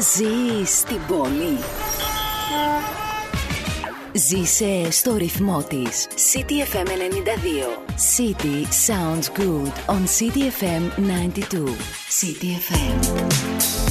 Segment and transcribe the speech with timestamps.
[0.00, 1.58] Ζει στην πόλη.
[4.12, 5.82] Ζήσε στο ρυθμό τη.
[6.32, 6.88] City FM 92.
[8.16, 11.76] City sounds good on City FM 92.
[12.20, 13.89] City FM.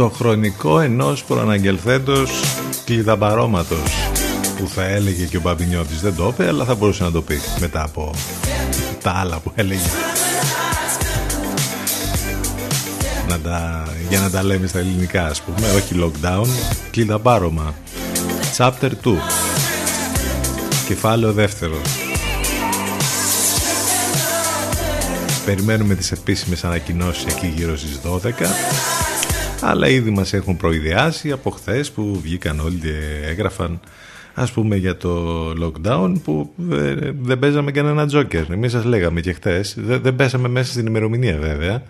[0.00, 2.30] Το χρονικό ενός προαναγγελθέντος
[2.84, 4.10] κλειδαμπαρώματος
[4.58, 6.00] που θα έλεγε και ο Μπαμπινιώτης.
[6.00, 8.14] Δεν το είπε αλλά θα μπορούσε να το πει μετά από
[9.02, 9.88] τα άλλα που έλεγε.
[13.28, 15.66] Να τα, για να τα λέμε στα ελληνικά ας πούμε.
[15.76, 16.46] Όχι lockdown
[16.90, 17.74] κλειδαμπάρωμα.
[18.56, 19.12] Chapter 2
[20.86, 21.76] κεφάλαιο δεύτερο.
[25.44, 28.30] Περιμένουμε τις επίσημες ανακοινώσεις εκεί γύρω στις 12
[29.62, 32.94] αλλά ήδη μας έχουν προειδεάσει από χθες που βγήκαν όλοι και
[33.24, 33.80] έγραφαν
[34.34, 38.50] ας πούμε για το lockdown που ε, δεν παίζαμε κανένα τζόκερ.
[38.50, 41.82] Εμείς σας λέγαμε και χθες, δεν, δεν πέσαμε μέσα στην ημερομηνία βέβαια,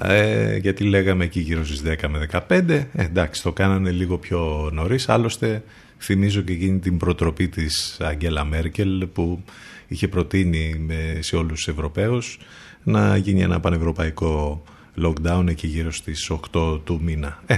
[0.00, 4.70] ε, γιατί λέγαμε εκεί γύρω στις 10 με 15, ε, εντάξει το κάνανε λίγο πιο
[4.72, 5.62] νωρίς, άλλωστε
[5.98, 9.42] θυμίζω και εκείνη την προτροπή της Αγγέλα Μέρκελ που
[9.86, 10.86] είχε προτείνει
[11.20, 12.38] σε όλους τους Ευρωπαίους
[12.82, 14.62] να γίνει ένα πανευρωπαϊκό
[15.02, 17.42] lockdown εκεί γύρω στις 8 του μήνα.
[17.46, 17.56] Ε,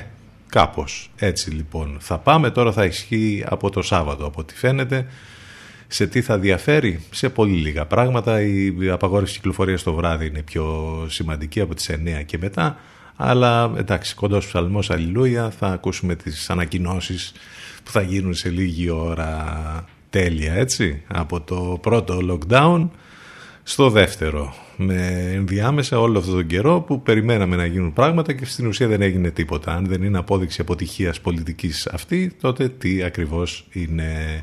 [0.48, 2.50] κάπως έτσι λοιπόν θα πάμε.
[2.50, 5.06] Τώρα θα ισχύει από το Σάββατο από ό,τι φαίνεται.
[5.88, 8.40] Σε τι θα διαφέρει, σε πολύ λίγα πράγματα.
[8.40, 12.78] Η απαγόρευση κυκλοφορίας το βράδυ είναι πιο σημαντική από τις 9 και μετά.
[13.16, 17.32] Αλλά εντάξει, κοντός ψαλμός αλληλούια, θα ακούσουμε τις ανακοινώσεις
[17.84, 22.88] που θα γίνουν σε λίγη ώρα τέλεια, έτσι, από το πρώτο lockdown
[23.68, 28.66] στο δεύτερο με ενδιάμεσα όλο αυτόν τον καιρό που περιμέναμε να γίνουν πράγματα και στην
[28.66, 29.74] ουσία δεν έγινε τίποτα.
[29.74, 34.42] Αν δεν είναι απόδειξη αποτυχίας πολιτικής αυτή, τότε τι ακριβώς είναι.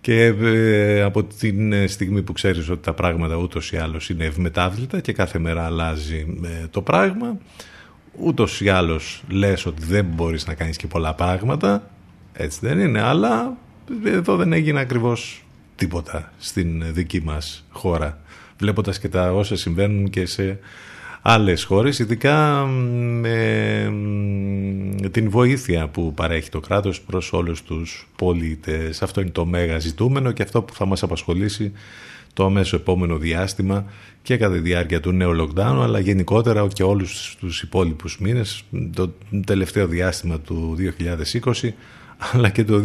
[0.00, 5.00] και ε, από την στιγμή που ξέρεις ότι τα πράγματα ούτως ή άλλως είναι ευμετάβλητα
[5.00, 7.38] και κάθε μέρα αλλάζει ε, το πράγμα
[8.18, 11.90] ούτως ή άλλως λες ότι δεν μπορείς να κάνεις και πολλά πράγματα
[12.32, 13.56] έτσι δεν είναι αλλά
[14.04, 15.45] εδώ δεν έγινε ακριβώς
[15.76, 18.18] τίποτα στην δική μας χώρα
[18.58, 20.58] βλέποντας και τα όσα συμβαίνουν και σε
[21.22, 23.90] άλλες χώρες, ειδικά με
[25.10, 29.02] την βοήθεια που παρέχει το κράτος προς όλους τους πολίτες.
[29.02, 31.72] Αυτό είναι το μέγα ζητούμενο και αυτό που θα μας απασχολήσει
[32.32, 33.84] το αμέσως επόμενο διάστημα
[34.22, 38.64] και κατά τη διάρκεια του νέου lockdown, αλλά γενικότερα και όλους τους υπόλοιπους μήνες,
[38.94, 39.12] το
[39.46, 41.74] τελευταίο διάστημα του 2020,
[42.32, 42.82] αλλά και το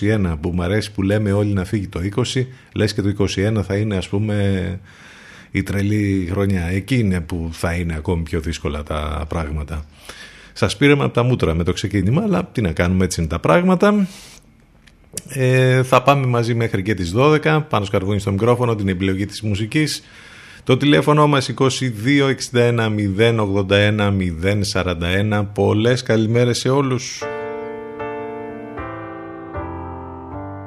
[0.00, 2.00] 2021 που μου αρέσει που λέμε όλοι να φύγει το
[2.34, 4.80] 20, λες και το 2021 θα είναι ας πούμε
[5.50, 6.66] η τρελή χρονιά.
[6.66, 9.84] Εκεί είναι που θα είναι ακόμη πιο δύσκολα τα πράγματα.
[10.52, 13.38] Σας πήραμε από τα μούτρα με το ξεκίνημα, αλλά τι να κάνουμε έτσι είναι τα
[13.38, 14.06] πράγματα.
[15.28, 19.42] Ε, θα πάμε μαζί μέχρι και τις 12, πάνω σκαρβούνι στο μικρόφωνο, την επιλογή της
[19.42, 20.02] μουσικής.
[20.64, 24.12] Το τηλέφωνο μας 2261 081
[24.72, 25.46] 041.
[25.54, 27.22] Πολλές καλημέρες σε όλους.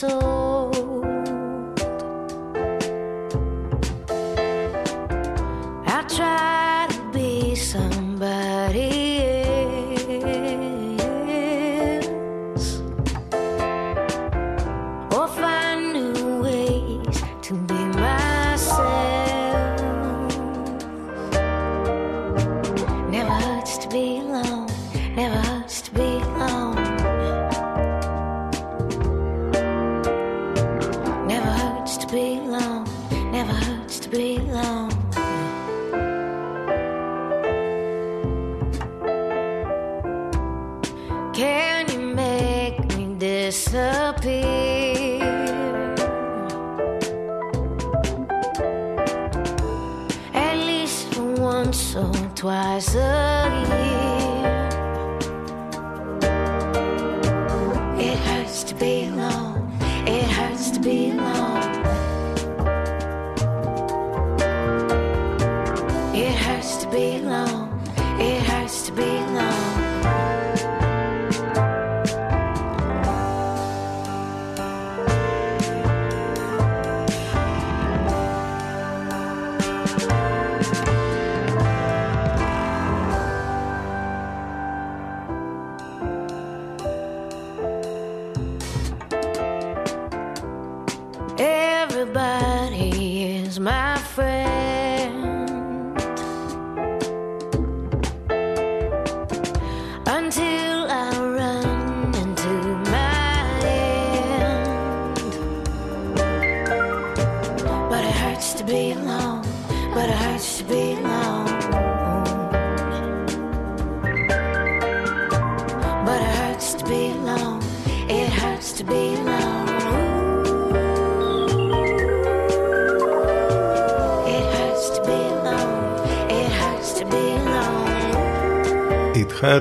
[0.00, 0.29] so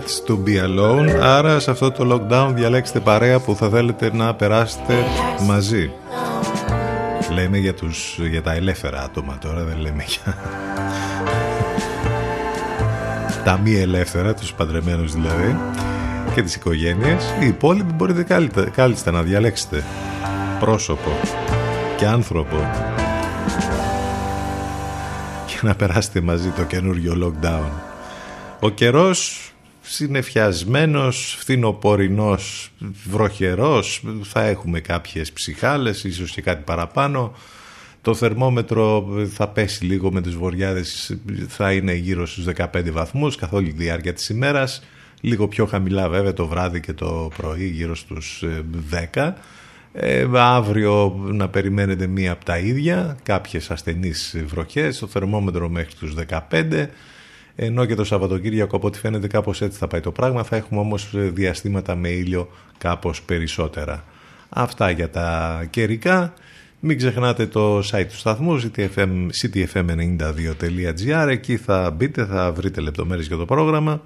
[0.10, 1.20] Hurts to be alone.
[1.22, 4.94] Άρα σε αυτό το lockdown διαλέξτε παρέα που θα θέλετε να περάσετε
[5.48, 5.92] μαζί.
[7.34, 10.38] Λέμε για, τους, για τα ελεύθερα άτομα τώρα Δεν λέμε για
[13.44, 15.58] Τα μη ελεύθερα Τους παντρεμένους δηλαδή
[16.34, 17.34] Και τις οικογένειες.
[17.42, 18.26] Οι υπόλοιποι μπορείτε
[18.76, 19.84] κάλλιστα να διαλέξετε
[20.60, 21.10] Πρόσωπο
[21.98, 22.56] Και άνθρωπο
[25.46, 27.70] Και να περάσετε μαζί το καινούριο lockdown.
[28.60, 29.39] Ο καιρός
[30.00, 32.72] συνεφιασμένος, φθινοπορεινός,
[33.10, 37.34] βροχερός, θα έχουμε κάποιες ψυχάλες, ίσως και κάτι παραπάνω.
[38.02, 43.54] Το θερμόμετρο θα πέσει λίγο με τις βοριάδες, θα είναι γύρω στους 15 βαθμούς καθ'
[43.54, 44.84] όλη τη διάρκεια της ημέρας.
[45.22, 48.44] Λίγο πιο χαμηλά βέβαια το βράδυ και το πρωί γύρω στους
[49.14, 49.34] 10.
[49.94, 56.14] Ε, αύριο να περιμένετε μία από τα ίδια, κάποιες ασθενείς βροχές, το θερμόμετρο μέχρι τους
[56.14, 56.90] 15
[57.62, 60.80] ενώ και το Σαββατοκύριακο από ό,τι φαίνεται κάπως έτσι θα πάει το πράγμα, θα έχουμε
[60.80, 64.04] όμως διαστήματα με ήλιο κάπως περισσότερα.
[64.50, 66.34] Αυτά για τα καιρικά.
[66.80, 68.62] Μην ξεχνάτε το site του σταθμού
[69.42, 74.02] ctfm92.gr εκεί θα μπείτε, θα βρείτε λεπτομέρειες για το πρόγραμμα.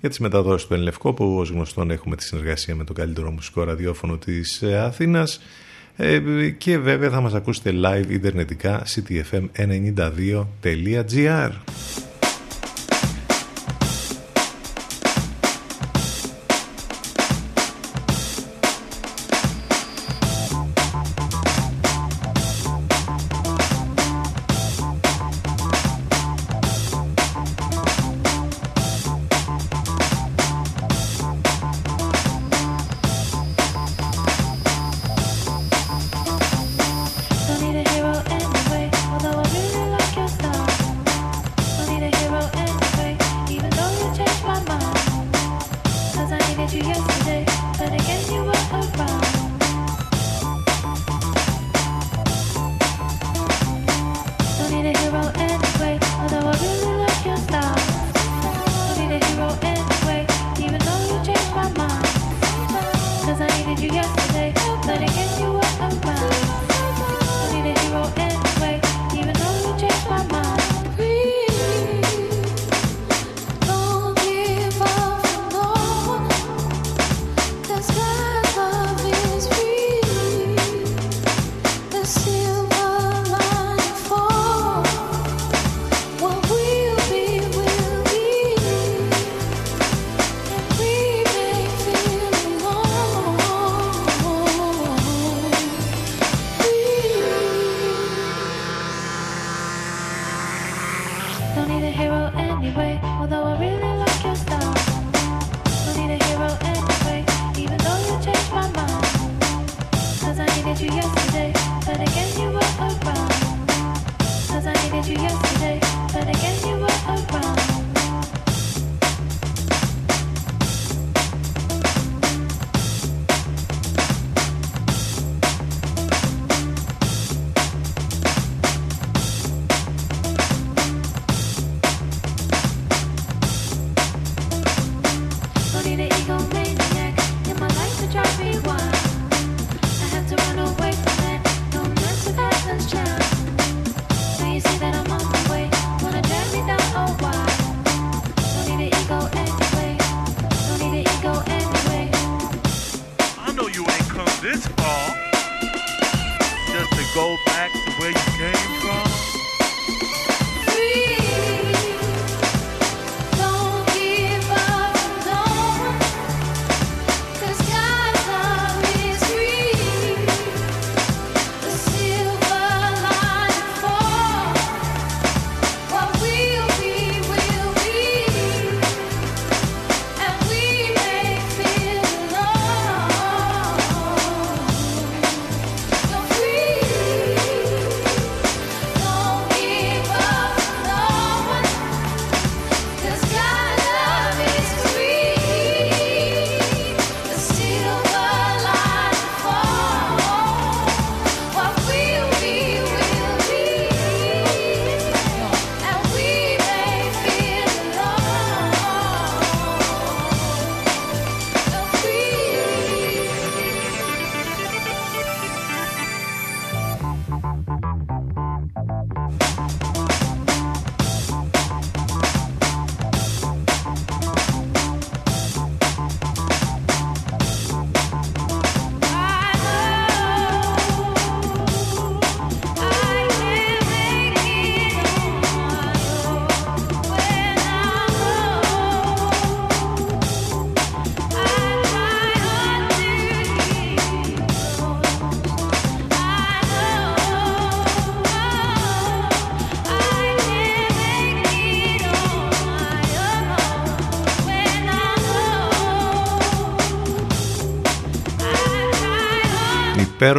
[0.00, 3.64] Για τις μεταδόσεις του Ενλευκό που ως γνωστόν έχουμε τη συνεργασία με το καλύτερο μουσικό
[3.64, 5.40] ραδιόφωνο της ε, Αθήνας.
[5.96, 11.50] Ε, και βέβαια θα μας ακούσετε live ιντερνετικά ctfm92.gr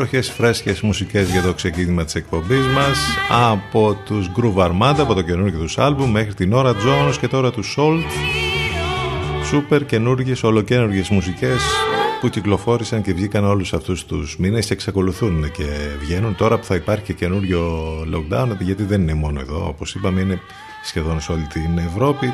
[0.03, 2.97] υπέροχες φρέσκες μουσικές για το ξεκίνημα της εκπομπής μας
[3.29, 7.51] από τους Groove Armada, από το καινούργιο τους άλμπουμ μέχρι την ώρα Jones και τώρα
[7.51, 8.03] τους Salt
[9.45, 11.61] σούπερ καινούργιες, ολοκένουργιες μουσικές
[12.21, 15.65] που κυκλοφόρησαν και βγήκαν όλους αυτούς τους μήνες και εξακολουθούν και
[15.99, 17.81] βγαίνουν τώρα που θα υπάρχει και καινούριο
[18.13, 20.39] lockdown γιατί δεν είναι μόνο εδώ όπως είπαμε είναι
[20.83, 22.33] σχεδόν σε όλη την Ευρώπη.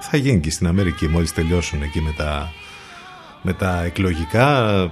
[0.00, 2.52] Θα γίνει και στην Αμερική μόλις τελειώσουν εκεί με τα,
[3.42, 4.90] με τα εκλογικά.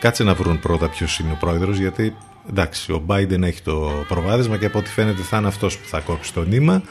[0.00, 2.16] Κάτσε να βρουν πρώτα ποιος είναι ο πρόεδρος γιατί
[2.48, 6.00] εντάξει ο Biden έχει το προβάδισμα και από ό,τι φαίνεται θα είναι αυτός που θα
[6.00, 6.82] κόψει το νήμα.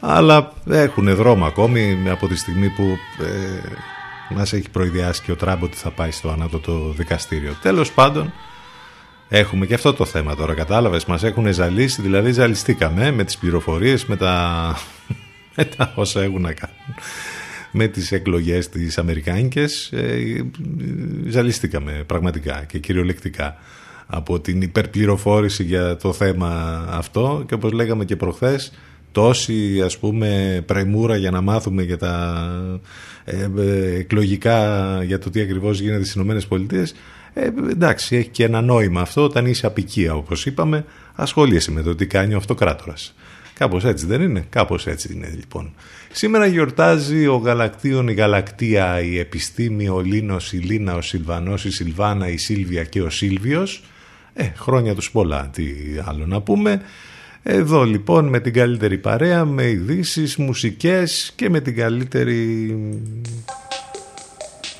[0.00, 5.62] Αλλά έχουν δρόμο ακόμη από τη στιγμή που ε, μας έχει προειδιάσει και ο Τραμπ
[5.62, 7.56] ότι θα πάει στο ανώτατο δικαστήριο.
[7.62, 8.32] Τέλος πάντων
[9.28, 11.04] έχουμε και αυτό το θέμα τώρα κατάλαβες.
[11.04, 14.76] Μας έχουν ζαλίσει δηλαδή ζαλιστήκαμε με τις πληροφορίες με τα,
[15.56, 16.94] με τα όσα έχουν να κάνουν
[17.72, 20.44] με τις εκλογές τις Αμερικάνικες ε,
[21.26, 23.56] ζαλιστήκαμε πραγματικά και κυριολεκτικά
[24.06, 27.44] από την υπερπληροφόρηση για το θέμα αυτό.
[27.48, 28.72] Και όπως λέγαμε και προχθές
[29.12, 32.46] τόση ας πούμε πρεμούρα για να μάθουμε για τα
[33.24, 36.94] ε, ε, εκλογικά για το τι ακριβώς γίνεται στις Ηνωμένες Πολιτείες
[37.32, 39.22] ε, εντάξει έχει και ένα νόημα αυτό.
[39.22, 43.14] Όταν είσαι απικία όπως είπαμε ασχολείσαι με το τι κάνει ο αυτοκράτορας.
[43.54, 45.74] Κάπως έτσι δεν είναι; Κάπως έτσι είναι λοιπόν
[46.12, 51.70] σήμερα γιορτάζει ο Γαλακτίον η Γαλακτία η Επιστήμη ο Λίνος η Λίνα ο Σιλβανός η
[51.70, 53.82] Σιλβάνα η Σίλβια και ο Σίλβιος
[54.34, 55.64] ε, χρόνια τους πολλά τι
[56.04, 56.82] άλλο να πούμε
[57.42, 62.76] εδώ λοιπόν με την καλύτερη παρέα, με ειδήσεις, μουσικές και με την καλύτερη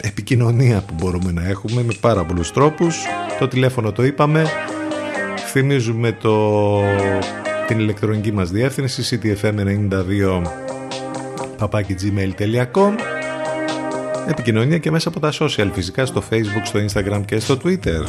[0.00, 2.96] επικοινωνία που μπορούμε να έχουμε με πάρα πολλούς τρόπους.
[3.38, 4.46] Το τηλέφωνο το είπαμε.
[5.50, 6.80] Θυμίζουμε το,
[7.66, 10.42] την ηλεκτρονική μας διεύθυνση ctfm92
[11.58, 12.94] papakigmail.com
[14.28, 18.04] Επικοινωνία και μέσα από τα social φυσικά στο facebook, στο instagram και στο twitter.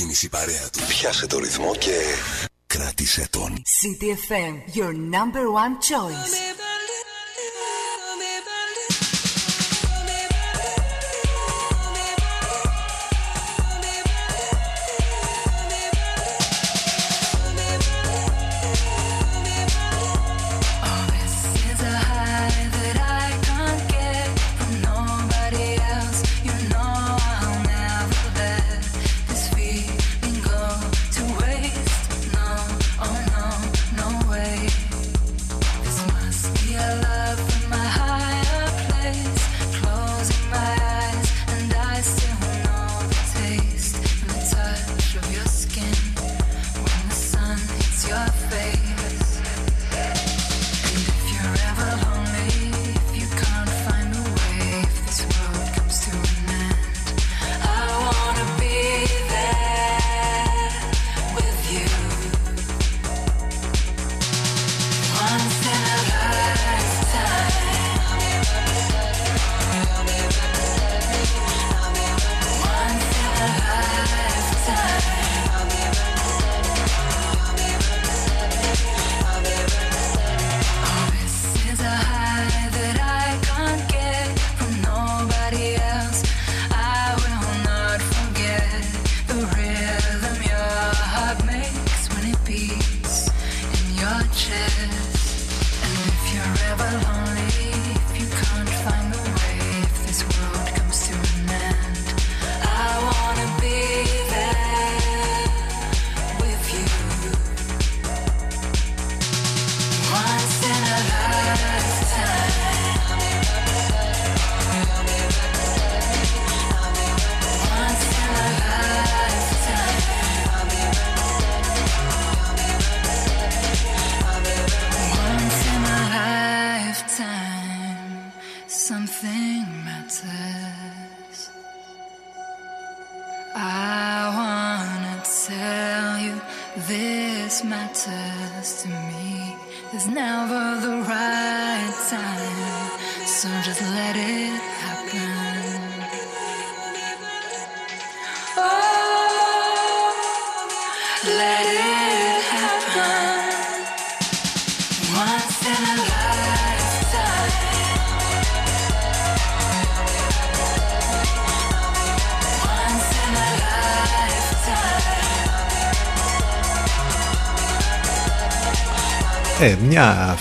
[0.00, 0.80] Λόγος να γίνεις η παρέα του.
[0.88, 1.96] Πιάσε το ρυθμό και
[2.66, 3.62] κράτησε τον.
[3.80, 6.49] CTFM, your number one choice.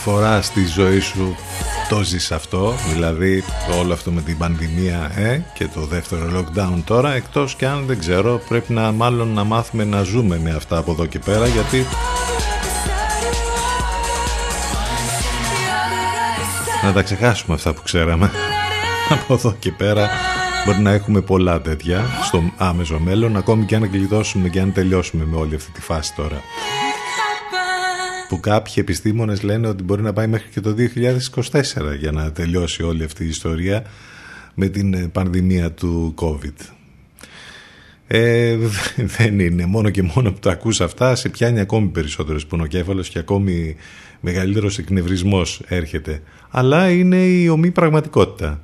[0.03, 1.35] Φορά στη ζωή σου
[1.89, 3.43] το ζεις αυτό, δηλαδή
[3.79, 7.99] όλο αυτό με την πανδημία ε, και το δεύτερο lockdown τώρα, εκτός και αν δεν
[7.99, 11.85] ξέρω πρέπει να μάλλον να μάθουμε να ζούμε με αυτά από εδώ και πέρα γιατί
[16.83, 18.31] να τα ξεχάσουμε αυτά που ξέραμε.
[19.13, 20.09] Από εδώ και πέρα
[20.65, 25.25] μπορεί να έχουμε πολλά τέτοια στο άμεσο μέλλον ακόμη και αν γλιτώσουμε και αν τελειώσουμε
[25.25, 26.41] με όλη αυτή τη φάση τώρα
[28.29, 30.75] που κάποιοι επιστήμονες λένε ότι μπορεί να πάει μέχρι και το
[31.51, 33.83] 2024 για να τελειώσει όλη αυτή η ιστορία
[34.53, 36.65] με την ε, πανδημία του COVID.
[38.07, 38.57] Ε,
[39.17, 39.65] δεν είναι.
[39.65, 43.75] Μόνο και μόνο που το ακούς αυτά σε πιάνει ακόμη περισσότερος πονοκέφαλος και ακόμη
[44.19, 46.21] μεγαλύτερος εκνευρισμός έρχεται.
[46.49, 48.61] Αλλά είναι η ομή πραγματικότητα.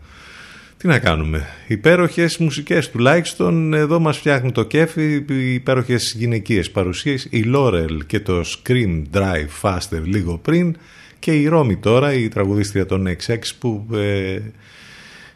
[0.78, 1.48] Τι να κάνουμε.
[1.68, 8.20] Υπέροχες μουσικές τουλάχιστον εδώ μας φτιάχνει το κέφι οι υπέροχες γυναικείες παρουσίες η Laurel και
[8.20, 10.76] το Scream Drive Faster λίγο πριν
[11.20, 14.40] και η Ρώμη τώρα η τραγουδίστρια των XX που ε,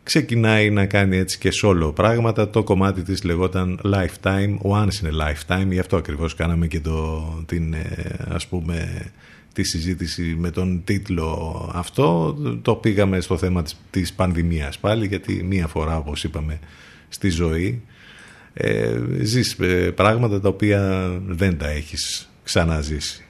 [0.04, 5.28] ξεκινάει να κάνει έτσι και solo πράγματα το κομμάτι της λεγόταν Lifetime Once in a
[5.28, 9.06] Lifetime γι' αυτό ακριβώς κάναμε και το, την ε, ας πούμε
[9.54, 15.44] τη συζήτηση με τον τίτλο αυτό το πήγαμε στο θέμα της, της πανδημίας πάλι γιατί
[15.44, 16.60] μία φορά όπως είπαμε
[17.10, 17.82] στη ζωή
[18.54, 23.24] ε, ζεις ε, πράγματα τα οποία δεν τα έχεις ξαναζήσει.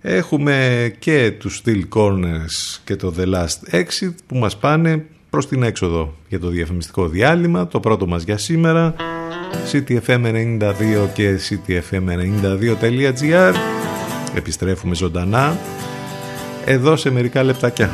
[0.00, 5.62] Έχουμε και τους Steel Corners και το The Last Exit που μας πάνε προς την
[5.62, 7.66] έξοδο για το διαφημιστικό διάλειμμα.
[7.66, 8.94] Το πρώτο μας για σήμερα
[9.72, 13.54] CTFM92 και CTFM92.gr
[14.34, 15.56] Επιστρέφουμε ζωντανά
[16.64, 17.90] εδώ σε μερικά λεπτάκια.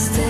[0.00, 0.29] stay.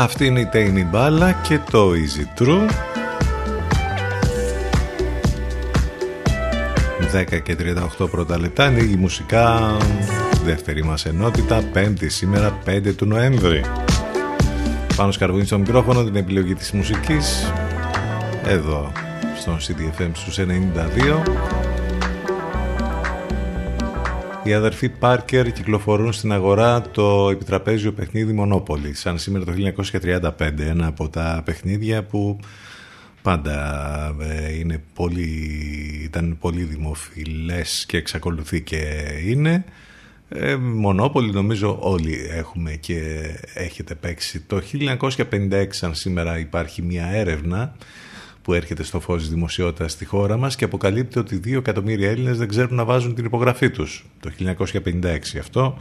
[0.00, 2.68] Αυτή είναι η Τέινι Μπάλα και το Easy True.
[7.32, 7.56] 10 και
[7.98, 9.76] 38 πρώτα λεπτά είναι η μουσικά.
[10.44, 13.64] Δεύτερη μας ενότητα πέμπτη σήμερα 5 του Νοέμβρη.
[14.96, 17.52] Πάνω σκαρβούνι στο μικρόφωνο την επιλογή της μουσικής
[18.46, 18.92] εδώ
[19.40, 21.67] στον CDFM στους 92
[24.48, 29.52] οι αδερφοί Πάρκερ κυκλοφορούν στην αγορά το επιτραπέζιο παιχνίδι Μονόπολη, σαν σήμερα το
[30.02, 32.38] 1935, ένα από τα παιχνίδια που
[33.22, 35.30] πάντα ε, είναι πολύ,
[36.02, 38.84] ήταν πολύ δημοφιλές και εξακολουθεί και
[39.24, 39.64] είναι.
[40.28, 44.40] Ε, Μονόπολη νομίζω όλοι έχουμε και έχετε παίξει.
[44.40, 44.62] Το
[45.20, 47.74] 1956 σαν σήμερα υπάρχει μια έρευνα
[48.48, 52.38] που έρχεται στο φως της δημοσιότητας στη χώρα μας και αποκαλύπτει ότι 2 εκατομμύρια Έλληνες
[52.38, 54.04] δεν ξέρουν να βάζουν την υπογραφή τους.
[54.20, 55.78] Το 1956 αυτό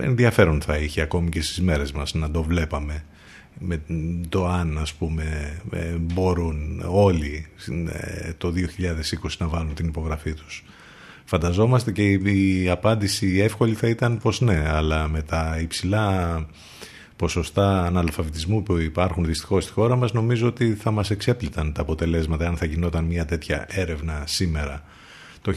[0.00, 3.04] ενδιαφέρον θα είχε ακόμη και στις μέρες μας να το βλέπαμε
[3.58, 3.82] με
[4.28, 7.46] το αν ας πούμε ε, μπορούν όλοι
[7.88, 8.52] ε, το
[9.22, 10.64] 2020 να βάλουν την υπογραφή τους.
[11.24, 16.36] Φανταζόμαστε και η απάντηση εύκολη θα ήταν πως ναι, αλλά με τα υψηλά
[17.16, 22.46] ποσοστά αναλφαβητισμού που υπάρχουν δυστυχώς στη χώρα μας νομίζω ότι θα μας εξέπληταν τα αποτελέσματα
[22.46, 24.82] αν θα γινόταν μια τέτοια έρευνα σήμερα.
[25.42, 25.52] Το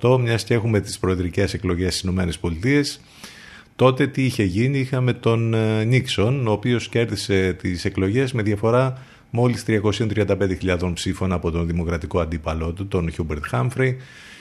[0.00, 2.82] 1968, μιας και έχουμε τις προεδρικές εκλογές στις ΗΠΑ,
[3.76, 8.98] τότε τι είχε γίνει, είχαμε τον ε, Νίξον, ο οποίος κέρδισε τις εκλογές με διαφορά
[9.30, 13.96] μόλις 335.000 ψήφων από τον δημοκρατικό αντίπαλό του, τον Χιούμπερτ Χάμφρι,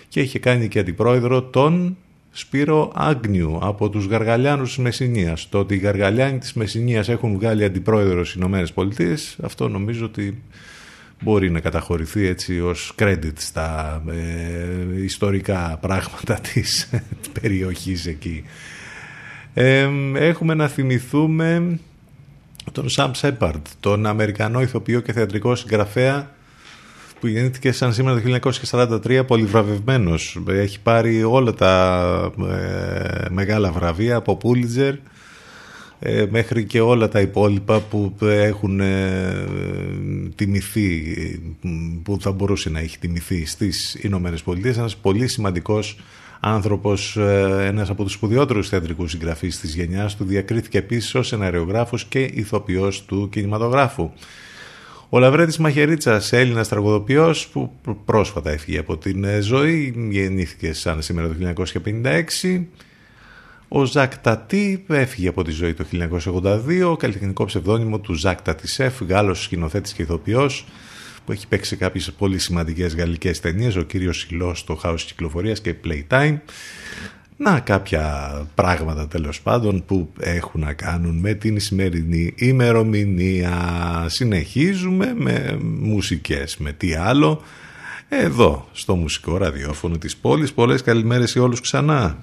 [0.08, 1.98] και είχε κάνει και αντιπρόεδρο τον
[2.36, 5.50] Σπύρο Άγκνιου από τους Γαργαλιάνους της Μεσσηνίας.
[5.50, 10.44] Το ότι οι Γαργαλιάνοι της Μεσσηνίας έχουν βγάλει αντιπρόεδρο στις Ηνωμένες Πολιτείες, αυτό νομίζω ότι
[11.22, 16.90] μπορεί να καταχωρηθεί έτσι ως credit στα ε, ιστορικά πράγματα της
[17.42, 18.44] περιοχής εκεί.
[19.54, 21.80] Ε, έχουμε να θυμηθούμε
[22.72, 26.32] τον Σαμ Σέπαρντ, τον Αμερικανό ηθοποιό και θεατρικό συγγραφέα
[27.24, 28.40] που γεννήθηκε σαν σήμερα το
[28.72, 30.40] 1943 πολυβραβευμένος.
[30.48, 34.94] Έχει πάρει όλα τα ε, μεγάλα βραβεία από Πούλιτζερ
[36.00, 39.46] ε, μέχρι και όλα τα υπόλοιπα που έχουν ε,
[40.36, 41.16] τιμηθεί,
[42.04, 44.78] που θα μπορούσε να έχει τιμηθεί στις Ηνωμένες Πολιτείες.
[44.78, 45.98] Ένας πολύ σημαντικός
[46.40, 52.06] άνθρωπος, ε, ένας από τους σπουδαιότερους θεατρικούς συγγραφείς της γενιάς του, διακρίθηκε επίσης ως σεναριογράφος
[52.06, 54.12] και ηθοποιός του κινηματογράφου.
[55.16, 57.72] Ο Λαβρέτης Μαχαιρίτσας, Έλληνας τραγουδοποιός που
[58.06, 61.36] πρόσφατα έφυγε από την ε, ζωή, γεννήθηκε σαν σήμερα το
[62.44, 62.64] 1956.
[63.68, 69.44] Ο Ζακ Τατί έφυγε από τη ζωή το 1982, καλλιτεχνικό ψευδόνυμο του Ζακ Τατισέφ, Γάλλος
[69.44, 70.66] σκηνοθέτης και ηθοποιός,
[71.26, 75.76] που έχει παίξει κάποιες πολύ σημαντικές γαλλικές ταινίες, ο κύριος Σιλός στο Χάος Κυκλοφορίας και
[75.84, 76.38] Playtime.
[77.38, 83.56] Να κάποια πράγματα τέλος πάντων που έχουν να κάνουν με την σημερινή ημερομηνία.
[84.08, 87.42] Συνεχίζουμε με μουσικές, με τι άλλο.
[88.10, 90.54] Εδώ στο μουσικό ραδιόφωνο της πόλης.
[90.54, 92.18] Πολλές καλημέρες σε όλους ξανά.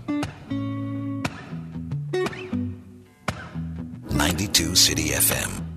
[4.17, 5.70] 92 City FM.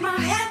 [0.00, 0.47] my head.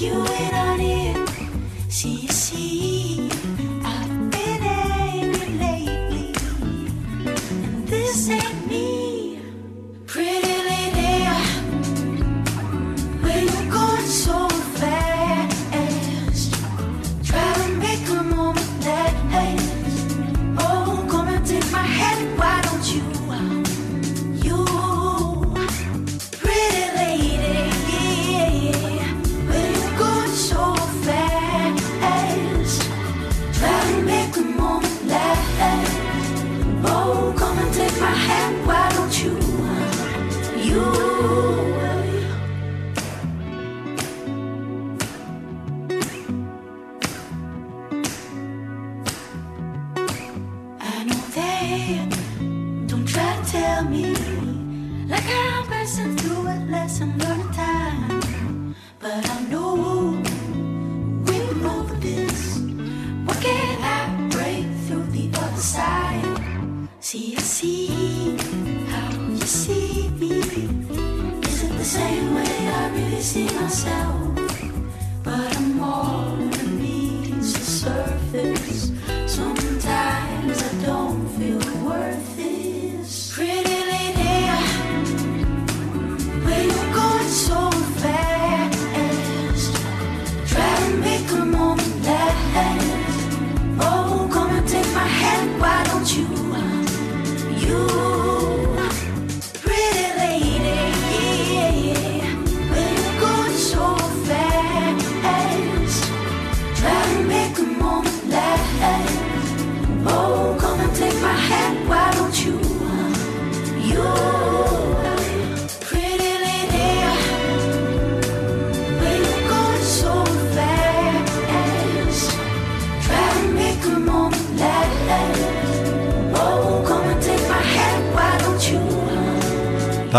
[0.00, 0.49] you in.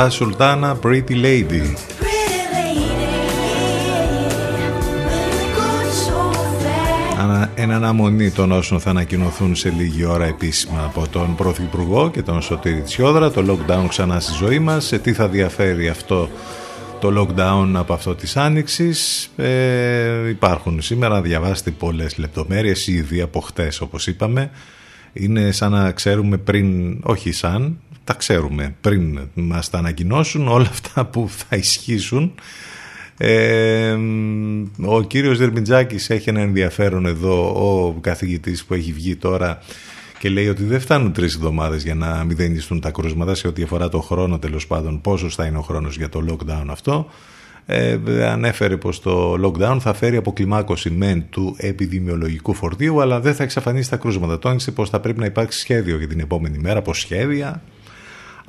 [0.01, 1.73] Τα Σουλτάνα Pretty Lady.
[7.55, 12.41] Εν αναμονή των όσων θα ανακοινωθούν σε λίγη ώρα επίσημα από τον Πρωθυπουργό και τον
[12.41, 16.29] Σωτήρη Τσιόδρα, το lockdown ξανά στη ζωή μας, σε τι θα διαφέρει αυτό
[16.99, 23.81] το lockdown από αυτό της Άνοιξης; Ε, υπάρχουν σήμερα, διαβάστε πολλές λεπτομέρειες ήδη από χτες
[23.81, 24.51] όπως είπαμε.
[25.13, 27.79] Είναι σαν να ξέρουμε πριν, όχι σαν,
[28.11, 32.33] τα ξέρουμε πριν μας τα ανακοινώσουν όλα αυτά που θα ισχύσουν.
[33.17, 33.97] Ε,
[34.85, 39.59] ο κύριος Δερμιτζάκης έχει ένα ενδιαφέρον εδώ ο καθηγητής που έχει βγει τώρα
[40.19, 43.89] και λέει ότι δεν φτάνουν τρεις εβδομάδες για να μηδενιστούν τα κρούσματα σε ό,τι αφορά
[43.89, 47.09] το χρόνο τέλος πάντων πόσος θα είναι ο χρόνος για το lockdown αυτό.
[47.65, 53.43] Ε, ανέφερε πως το lockdown θα φέρει αποκλιμάκωση μεν του επιδημιολογικού φορτίου αλλά δεν θα
[53.43, 54.39] εξαφανίσει τα κρούσματα.
[54.39, 57.61] Τόνισε πως θα πρέπει να υπάρξει σχέδιο για την επόμενη μέρα πως σχέδια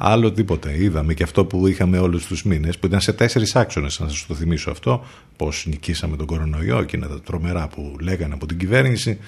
[0.05, 0.83] άλλο τίποτε.
[0.83, 4.27] Είδαμε και αυτό που είχαμε όλους τους μήνες, που ήταν σε τέσσερις άξονες, να σας
[4.27, 5.05] το θυμίσω αυτό,
[5.37, 9.19] πώς νικήσαμε τον κορονοϊό και είναι τα τρομερά που λέγανε από την κυβέρνηση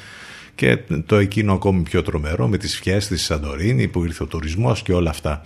[0.55, 4.83] και το εκείνο ακόμη πιο τρομερό με τις φιέστες της Σαντορίνη που ήρθε ο τουρισμός
[4.83, 5.43] και όλα αυτά.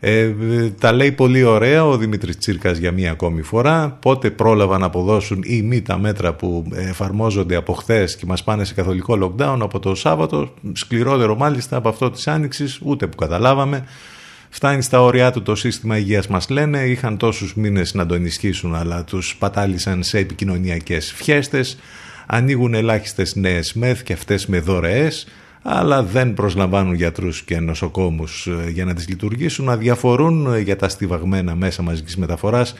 [0.00, 0.30] Ε,
[0.80, 5.40] τα λέει πολύ ωραία ο Δημήτρης Τσίρκας για μία ακόμη φορά πότε πρόλαβαν να αποδώσουν
[5.44, 9.78] ή μη τα μέτρα που εφαρμόζονται από χθες και μας πάνε σε καθολικό lockdown από
[9.78, 13.84] το Σάββατο σκληρότερο μάλιστα από αυτό της Άνοιξης ούτε που καταλάβαμε
[14.48, 18.74] Φτάνει στα όρια του το σύστημα υγείας μας λένε, είχαν τόσους μήνες να το ενισχύσουν
[18.74, 21.78] αλλά τους πατάλησαν σε επικοινωνιακές φιέστες,
[22.26, 25.26] ανοίγουν ελάχιστες νέες μεθ και αυτές με δωρεές,
[25.62, 30.88] αλλά δεν προσλαμβάνουν γιατρούς και νοσοκόμους ε, για να τις λειτουργήσουν, αδιαφορούν ε, για τα
[30.88, 32.74] στιβαγμένα μέσα μαζικής μεταφοράς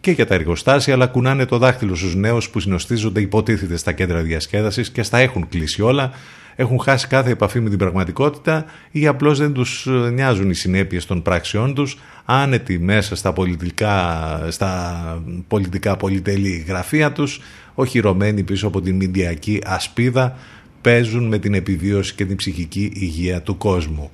[0.00, 4.20] και για τα εργοστάσια, αλλά κουνάνε το δάχτυλο στους νέους που συνοστίζονται υποτίθεται στα κέντρα
[4.20, 6.12] διασκέδασης και στα έχουν κλείσει όλα
[6.60, 11.06] έχουν χάσει κάθε επαφή με την πραγματικότητα ή απλώς δεν τους ε, νοιάζουν οι συνέπειες
[11.06, 17.40] των πράξεών τους, άνετοι μέσα στα πολιτικά, στα πολιτικά πολυτελή γραφεία τους,
[17.74, 20.36] οχυρωμένοι πίσω από την μηντιακή ασπίδα,
[20.80, 24.10] παίζουν με την επιβίωση και την ψυχική υγεία του κόσμου.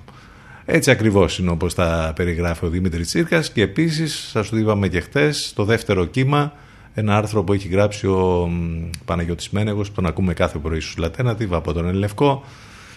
[0.64, 5.00] Έτσι ακριβώς είναι όπως τα περιγράφει ο Δημήτρης Τσίρκας και επίσης, σας το είπαμε και
[5.00, 6.52] χτες, το δεύτερο κύμα
[6.94, 8.50] ένα άρθρο που έχει γράψει ο
[9.04, 12.44] Παναγιώτης Μένεγος, τον ακούμε κάθε πρωί στους Λατένατιβ από τον Ελευκό,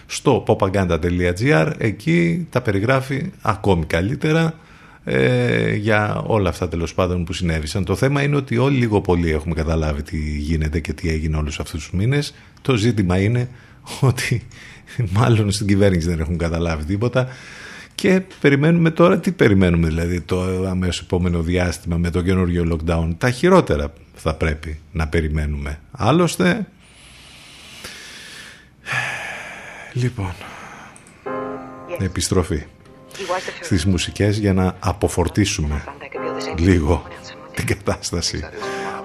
[0.06, 4.54] στο popaganda.gr, εκεί τα περιγράφει ακόμη καλύτερα
[5.04, 7.86] ε, για όλα αυτά τέλος πάντων που συνέβησαν.
[7.86, 11.60] Το θέμα είναι ότι όλοι λίγο πολύ έχουμε καταλάβει τι γίνεται και τι έγινε όλους
[11.60, 12.34] αυτούς τους μήνες.
[12.62, 13.50] Το ζήτημα είναι
[14.00, 14.48] ότι
[15.18, 17.28] μάλλον στην κυβέρνηση δεν έχουν καταλάβει τίποτα
[17.98, 23.10] και περιμένουμε τώρα, τι περιμένουμε δηλαδή το αμέσως επόμενο διάστημα με το καινούργιο lockdown.
[23.18, 25.80] Τα χειρότερα θα πρέπει να περιμένουμε.
[25.92, 26.68] Άλλωστε,
[29.94, 30.32] λοιπόν,
[32.00, 32.64] επιστροφή
[33.62, 35.84] στις μουσικές για να αποφορτίσουμε
[36.58, 37.08] λίγο
[37.54, 38.44] την κατάσταση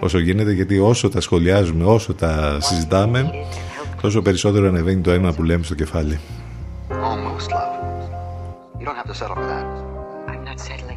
[0.01, 3.30] όσο γίνεται γιατί όσο τα σχολιάζουμε, όσο τα συζητάμε
[4.01, 6.20] τόσο περισσότερο ανεβαίνει το αίμα που λέμε στο κεφάλι.
[8.83, 9.64] You don't have to settle for that.
[10.26, 10.91] I'm not settling.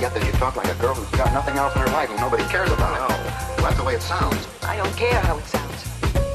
[0.00, 2.20] Get that you talk like a girl who's got nothing else in her life and
[2.20, 3.10] nobody cares about?
[3.10, 3.24] it.
[3.24, 3.62] No.
[3.62, 4.46] That's the way it sounds.
[4.62, 5.82] I don't care how it sounds.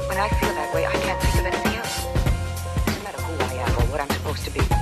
[0.08, 2.04] When I feel that way, I can't think of anything else.
[2.86, 4.81] Doesn't matter who I am or what I'm supposed to be.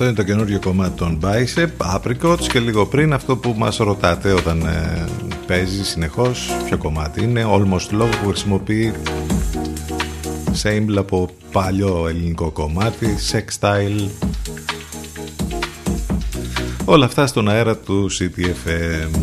[0.00, 4.32] Αυτό είναι το καινούριο κομμάτι των Bicep, Apricots και λίγο πριν αυτό που μας ρωτάτε
[4.32, 5.04] όταν ε,
[5.46, 8.92] παίζει συνεχώς ποιο κομμάτι είναι Almost Love που χρησιμοποιεί
[10.62, 14.08] sample από παλιό ελληνικό κομμάτι Sex Style.
[16.84, 19.18] Όλα αυτά στον αέρα του CTFM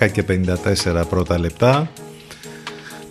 [0.00, 0.24] 10 και
[0.94, 1.90] 54 πρώτα λεπτά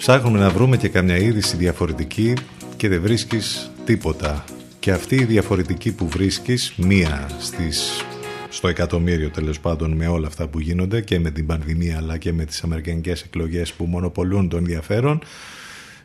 [0.08, 2.34] ψάχνουμε να βρούμε και καμιά είδηση διαφορετική
[2.78, 4.44] και δεν βρίσκεις τίποτα.
[4.80, 8.06] Και αυτή η διαφορετική που βρίσκεις μία στις,
[8.50, 12.34] στο εκατομμύριο τέλος πάντων με όλα αυτά που γίνονται και με την πανδημία αλλά και
[12.34, 15.20] με τις αμερικανικές εκλογές που μονοπολούν τον ενδιαφέρον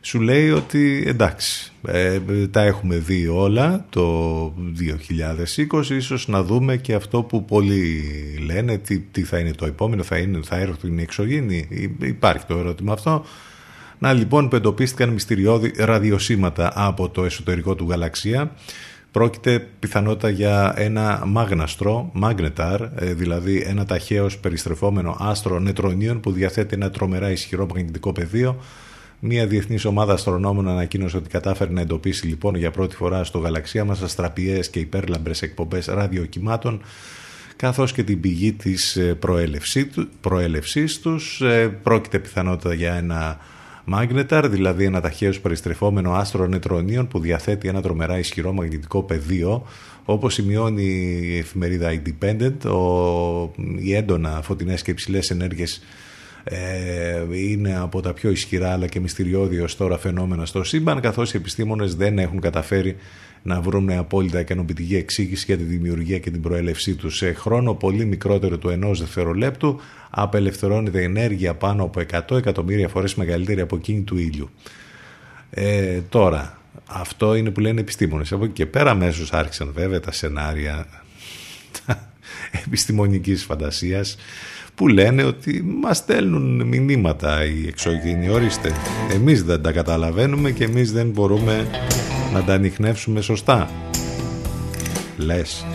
[0.01, 2.19] σου λέει ότι εντάξει ε,
[2.51, 4.45] τα έχουμε δει όλα το
[5.73, 8.03] 2020 ίσως να δούμε και αυτό που πολλοί
[8.47, 11.89] λένε τι, τι θα είναι το επόμενο θα, είναι, θα έρθουν οι εξωγήινοι.
[12.01, 13.25] Υπάρχει το ερώτημα αυτό
[14.01, 18.53] να λοιπόν που εντοπίστηκαν μυστηριώδη ραδιοσύματα από το εσωτερικό του γαλαξία
[19.13, 26.75] Πρόκειται πιθανότητα για ένα μάγναστρο, magnetar, ε, δηλαδή ένα ταχαίως περιστρεφόμενο άστρο νετρονίων που διαθέτει
[26.75, 28.57] ένα τρομερά ισχυρό μαγνητικό πεδίο
[29.23, 33.85] μια διεθνής ομάδα αστρονόμων ανακοίνωσε ότι κατάφερε να εντοπίσει λοιπόν για πρώτη φορά στο γαλαξία
[33.85, 36.83] μας αστραπιές και υπέρλαμπρες εκπομπές ραδιοκυμάτων
[37.57, 39.17] καθώς και την πηγή της ε,
[40.21, 41.41] προέλευσής τους.
[41.41, 43.39] Ε, πρόκειται πιθανότητα για ένα
[43.93, 49.67] Magnetar, δηλαδή ένα ταχαίως περιστρεφόμενο άστρο νετρονίων που διαθέτει ένα τρομερά ισχυρό μαγνητικό πεδίο
[50.05, 50.83] όπως σημειώνει
[51.23, 55.83] η εφημερίδα Independent, ο, οι έντονα φωτεινές και υψηλές ενέργειες
[56.45, 61.35] ε, είναι από τα πιο ισχυρά αλλά και μυστηριώδη ως τώρα φαινόμενα στο σύμπαν καθώς
[61.35, 62.97] οι επιστήμονες δεν έχουν καταφέρει
[63.43, 67.17] να βρουν απόλυτα ικανοποιητική εξήγηση για τη δημιουργία και την προέλευσή τους.
[67.17, 69.81] Σε χρόνο πολύ μικρότερο του ενός δευτερολέπτου
[70.11, 74.51] απελευθερώνεται ενέργεια πάνω από 100 εκατομμύρια φορές μεγαλύτερη από εκείνη του ήλιου.
[75.51, 78.33] Ε, τώρα, αυτό είναι που λένε επιστήμονες.
[78.33, 80.87] Από εκεί και πέρα αμέσως άρχισαν βέβαια τα σενάρια
[82.67, 84.17] επιστημονικής φαντασίας
[84.81, 88.29] που λένε ότι μας στέλνουν μηνύματα οι εξωγήινοι.
[88.29, 88.73] Ορίστε,
[89.13, 91.67] εμείς δεν τα καταλαβαίνουμε και εμείς δεν μπορούμε
[92.33, 93.71] να τα ανοιχνεύσουμε σωστά.
[95.17, 95.67] Λες.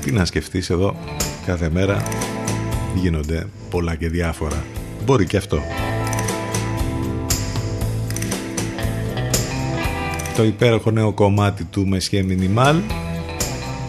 [0.00, 0.96] Τι να σκεφτείς εδώ,
[1.46, 2.02] κάθε μέρα
[2.94, 4.64] γίνονται πολλά και διάφορα.
[5.04, 5.60] Μπορεί και αυτό.
[10.36, 12.76] Το υπέροχο νέο κομμάτι του Μεσχέ Μινιμάλ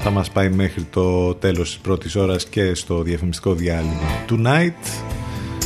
[0.08, 4.26] θα μας πάει μέχρι το τέλος της πρώτης ώρας και στο διαφημιστικό διάλειμμα.
[4.30, 5.04] Tonight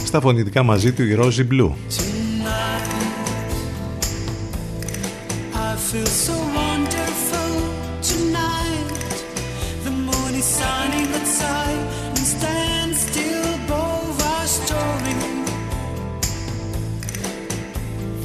[0.05, 1.71] στα φωνητικά μαζί του η Rosie Blue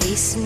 [0.01, 0.37] This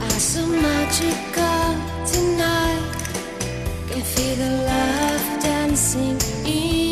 [0.00, 1.48] are so magical.
[2.06, 2.94] tonight.
[3.88, 6.87] Can feel the love dancing in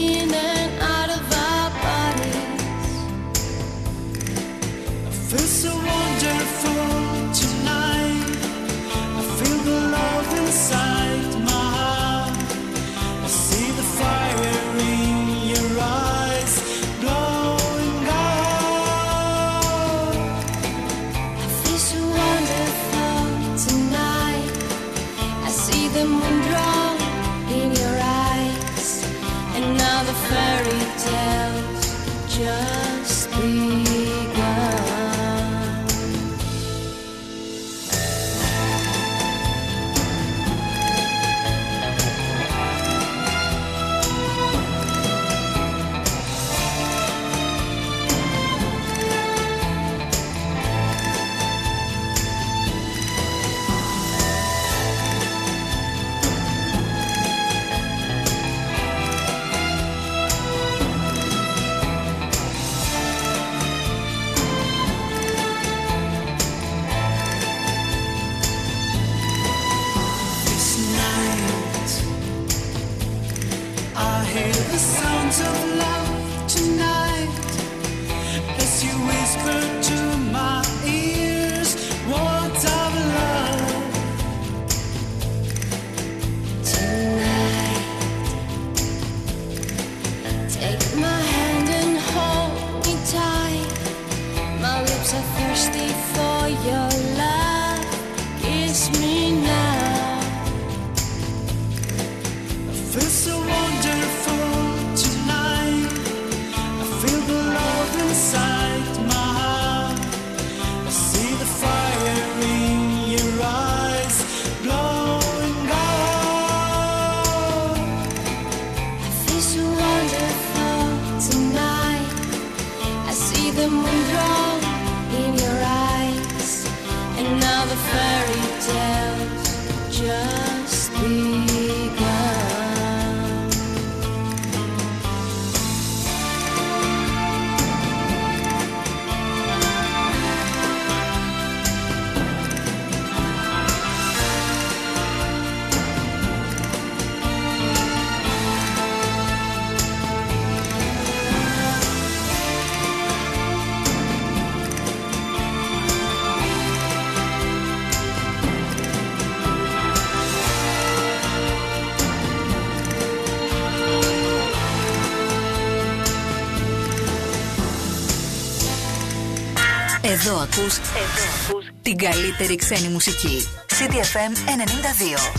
[171.97, 173.49] την καλύτερη ξένη μουσική.
[173.67, 175.33] CDFM 92.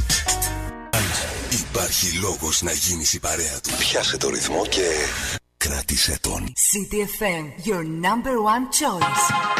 [1.50, 3.70] Υπάρχει λόγος να γίνεις η παρέα του.
[3.80, 4.90] Πιάσε το ρυθμό και
[5.58, 6.54] κράτησε τον.
[6.54, 9.57] CDFM, your number one choice.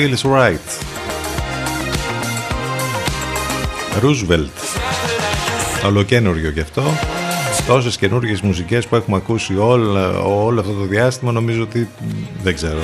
[0.00, 0.68] Feels Right.
[4.02, 4.56] Roosevelt.
[5.86, 6.82] Ολοκένουργιο κι αυτό.
[7.66, 11.88] Τόσες καινούργιες μουσικές που έχουμε ακούσει όλο, όλο αυτό το διάστημα νομίζω ότι
[12.42, 12.78] δεν ξέρω.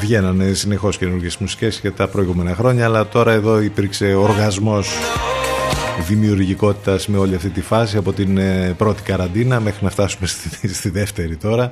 [0.00, 4.90] Βγαίνανε συνεχώς καινούργιες μουσικές και τα προηγούμενα χρόνια αλλά τώρα εδώ υπήρξε οργασμός
[6.08, 10.74] δημιουργικότητας με όλη αυτή τη φάση από την ε, πρώτη καραντίνα μέχρι να φτάσουμε στη,
[10.74, 11.70] στη δεύτερη τώρα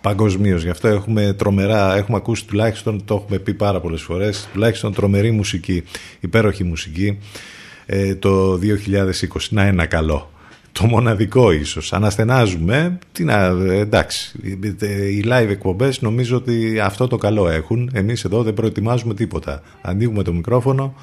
[0.00, 0.62] παγκοσμίως.
[0.62, 5.30] Γι' αυτό έχουμε τρομερά, έχουμε ακούσει τουλάχιστον, το έχουμε πει πάρα πολλές φορές, τουλάχιστον τρομερή
[5.30, 5.84] μουσική,
[6.20, 7.18] υπέροχη μουσική
[7.86, 8.58] ε, το 2020.
[9.50, 10.30] Να ένα καλό.
[10.72, 11.92] Το μοναδικό ίσως.
[11.92, 12.98] Αναστενάζουμε.
[13.12, 13.36] Τι να,
[13.70, 14.38] εντάξει.
[15.10, 17.90] Οι live εκπομπές νομίζω ότι αυτό το καλό έχουν.
[17.92, 19.62] Εμείς εδώ δεν προετοιμάζουμε τίποτα.
[19.82, 20.94] Ανοίγουμε το μικρόφωνο.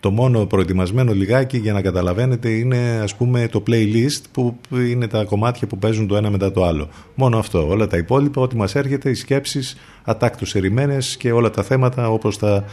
[0.00, 5.24] Το μόνο προετοιμασμένο λιγάκι για να καταλαβαίνετε είναι ας πούμε το playlist που είναι τα
[5.24, 6.88] κομμάτια που παίζουν το ένα μετά το άλλο.
[7.14, 7.68] Μόνο αυτό.
[7.68, 12.38] Όλα τα υπόλοιπα, ό,τι μας έρχεται, οι σκέψεις ατάκτους ερημένες και όλα τα θέματα όπως
[12.38, 12.64] τα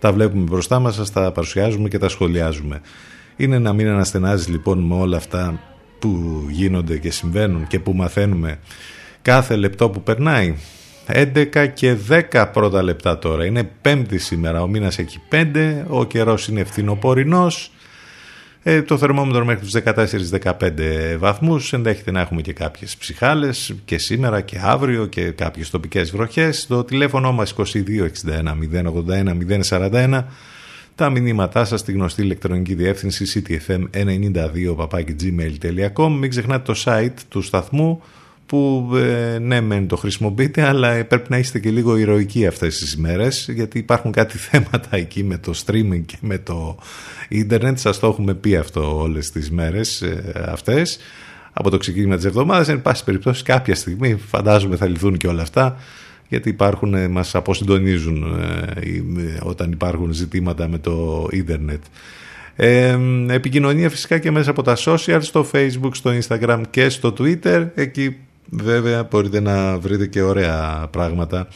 [0.00, 2.80] τα βλέπουμε μπροστά μας, σας τα παρουσιάζουμε και τα σχολιάζουμε.
[3.36, 5.60] Είναι να μην αναστενάζεις λοιπόν με όλα αυτά
[5.98, 8.58] που γίνονται και συμβαίνουν και που μαθαίνουμε
[9.22, 10.54] κάθε λεπτό που περνάει.
[11.14, 11.96] 11 και
[12.32, 13.44] 10 πρώτα λεπτά τώρα.
[13.44, 17.70] Είναι πέμπτη σήμερα, ο μήνας έχει 5, ο καιρός είναι φθινοπορεινός
[18.62, 19.74] ε, το θερμόμετρο μέχρι τους
[20.40, 20.70] 14-15
[21.18, 26.66] βαθμούς ενδέχεται να έχουμε και κάποιες ψυχάλες και σήμερα και αύριο και κάποιες τοπικές βροχές.
[26.66, 27.62] Το τηλέφωνο μας 2261
[28.72, 29.36] 081
[29.68, 30.24] 041
[30.94, 38.02] τα μηνύματά σας στη γνωστή ηλεκτρονική διεύθυνση ctfm92 Μην ξεχνάτε το site του σταθμού
[38.50, 42.92] που ε, ναι μεν το χρησιμοποιείτε αλλά πρέπει να είστε και λίγο ηρωικοί αυτές τις
[42.92, 46.78] ημέρες γιατί υπάρχουν κάτι θέματα εκεί με το streaming και με το
[47.28, 50.98] ίντερνετ σας το έχουμε πει αυτό όλες τις μέρες ε, αυτές
[51.52, 55.42] από το ξεκίνημα της εβδομάδας εν πάση περιπτώσει κάποια στιγμή φαντάζομαι θα λυθούν και όλα
[55.42, 55.76] αυτά
[56.28, 58.24] γιατί υπάρχουν, ε, μας αποσυντονίζουν
[59.42, 61.82] όταν υπάρχουν ζητήματα με το ίντερνετ.
[62.56, 62.98] Ε,
[63.28, 67.68] επικοινωνία φυσικά και μέσα από τα social, στο facebook, στο instagram και στο twitter.
[67.74, 68.16] Εκεί
[68.50, 71.48] Βέβαια μπορείτε να βρείτε και ωραία πράγματα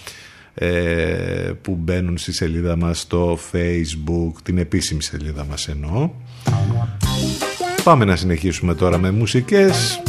[0.55, 6.11] ε, που μπαίνουν στη σελίδα μας στο facebook, την επίσημη σελίδα μας εννοώ.
[7.84, 10.03] Πάμε να συνεχίσουμε τώρα με μουσικές.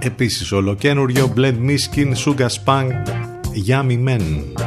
[0.00, 2.92] Επίσης ολοκένουργιο Blend Miskin, Sugar Spunk,
[3.68, 4.65] Yummy Men.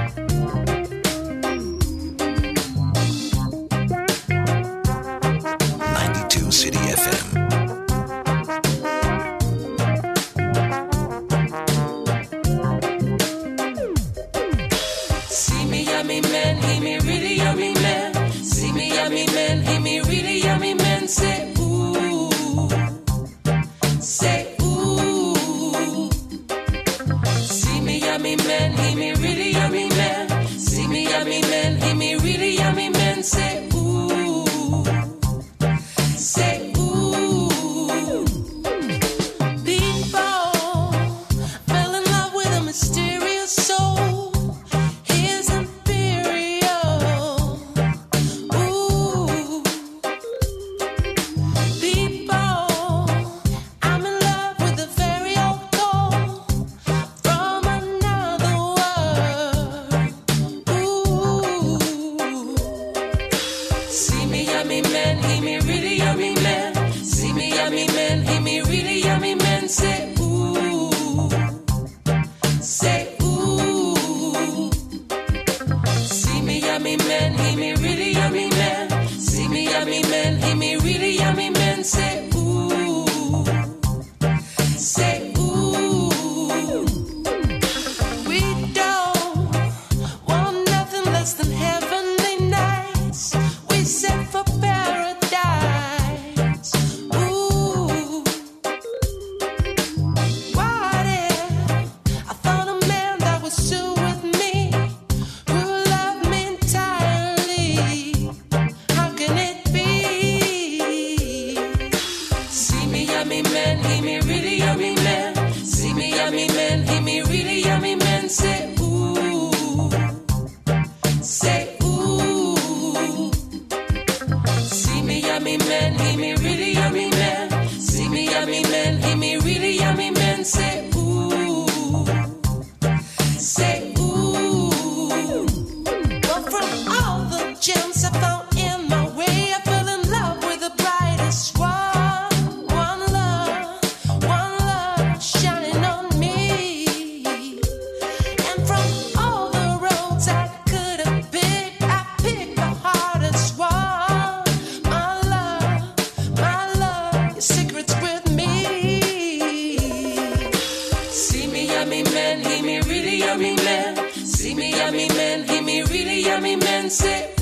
[166.90, 167.39] say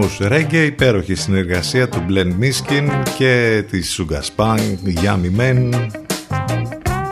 [0.00, 4.58] ρυθμούς reggae, υπέροχη συνεργασία του Blend Miskin και της Sugaspang,
[5.04, 5.88] Yummy Men.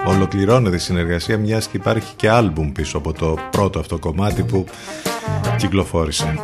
[0.07, 4.65] Ολοκληρώνεται η συνεργασία μιας και υπάρχει και άλμπουμ πίσω από το πρώτο αυτό κομμάτι που
[5.57, 6.35] κυκλοφόρησε.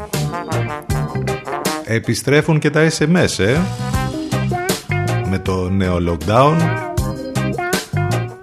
[1.84, 3.60] Επιστρέφουν και τα SMS, ε,
[5.28, 6.56] με το νέο lockdown.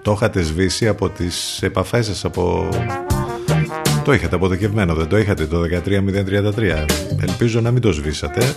[0.02, 2.70] Το είχατε σβήσει από τις επαφές σας από
[4.04, 6.86] το είχατε αποδοκευμένο, δεν το είχατε το 13033.
[7.22, 8.56] Ελπίζω να μην το σβήσατε.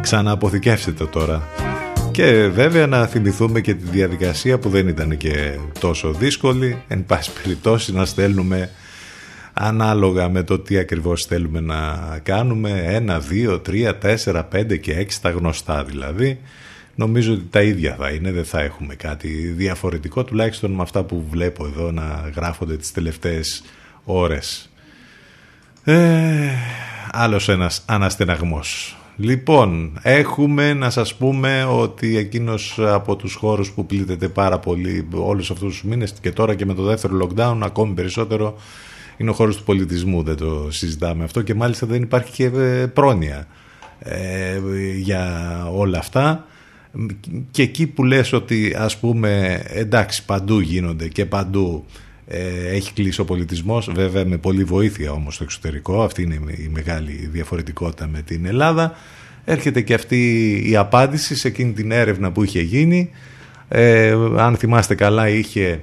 [0.00, 1.48] Ξανααποθηκεύστε το τώρα.
[2.10, 6.82] Και βέβαια να θυμηθούμε και τη διαδικασία που δεν ήταν και τόσο δύσκολη.
[6.88, 8.70] Εν πάση περιπτώσει να στέλνουμε
[9.52, 11.78] ανάλογα με το τι ακριβώς θέλουμε να
[12.22, 12.82] κάνουμε.
[12.86, 16.40] Ένα, δύο, τρία, τέσσερα, πέντε και έξι τα γνωστά δηλαδή
[16.94, 21.24] νομίζω ότι τα ίδια θα είναι, δεν θα έχουμε κάτι διαφορετικό, τουλάχιστον με αυτά που
[21.30, 23.62] βλέπω εδώ να γράφονται τις τελευταίες
[24.04, 24.70] ώρες.
[25.84, 26.48] Ε,
[27.10, 28.96] άλλος ένας αναστεναγμός.
[29.16, 35.50] Λοιπόν, έχουμε να σας πούμε ότι εκείνος από τους χώρους που πλήττεται πάρα πολύ όλους
[35.50, 38.56] αυτούς τους μήνες και τώρα και με το δεύτερο lockdown ακόμη περισσότερο
[39.16, 42.86] είναι ο χώρος του πολιτισμού, δεν το συζητάμε αυτό και μάλιστα δεν υπάρχει και ε,
[42.86, 43.46] πρόνοια
[43.98, 44.60] ε,
[44.96, 46.46] για όλα αυτά
[47.50, 51.84] και εκεί που λες ότι ας πούμε εντάξει παντού γίνονται και παντού
[52.26, 56.70] ε, έχει κλείσει ο πολιτισμός βέβαια με πολλή βοήθεια όμως στο εξωτερικό αυτή είναι η
[56.72, 58.96] μεγάλη διαφορετικότητα με την Ελλάδα
[59.44, 63.10] έρχεται και αυτή η απάντηση σε εκείνη την έρευνα που είχε γίνει.
[63.68, 65.82] Ε, αν θυμάστε καλά είχε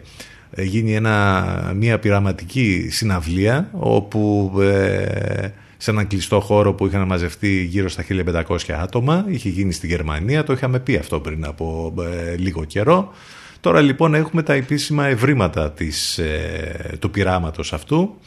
[0.58, 5.50] γίνει ένα, μια πειραματική συναυλία όπου ε,
[5.82, 8.06] σε έναν κλειστό χώρο που είχαν μαζευτεί γύρω στα
[8.48, 9.26] 1500 άτομα.
[9.28, 13.14] Είχε γίνει στη Γερμανία, το είχαμε πει αυτό πριν από ε, λίγο καιρό.
[13.60, 18.20] Τώρα λοιπόν έχουμε τα επίσημα ευρήματα της, ε, του πειράματος αυτού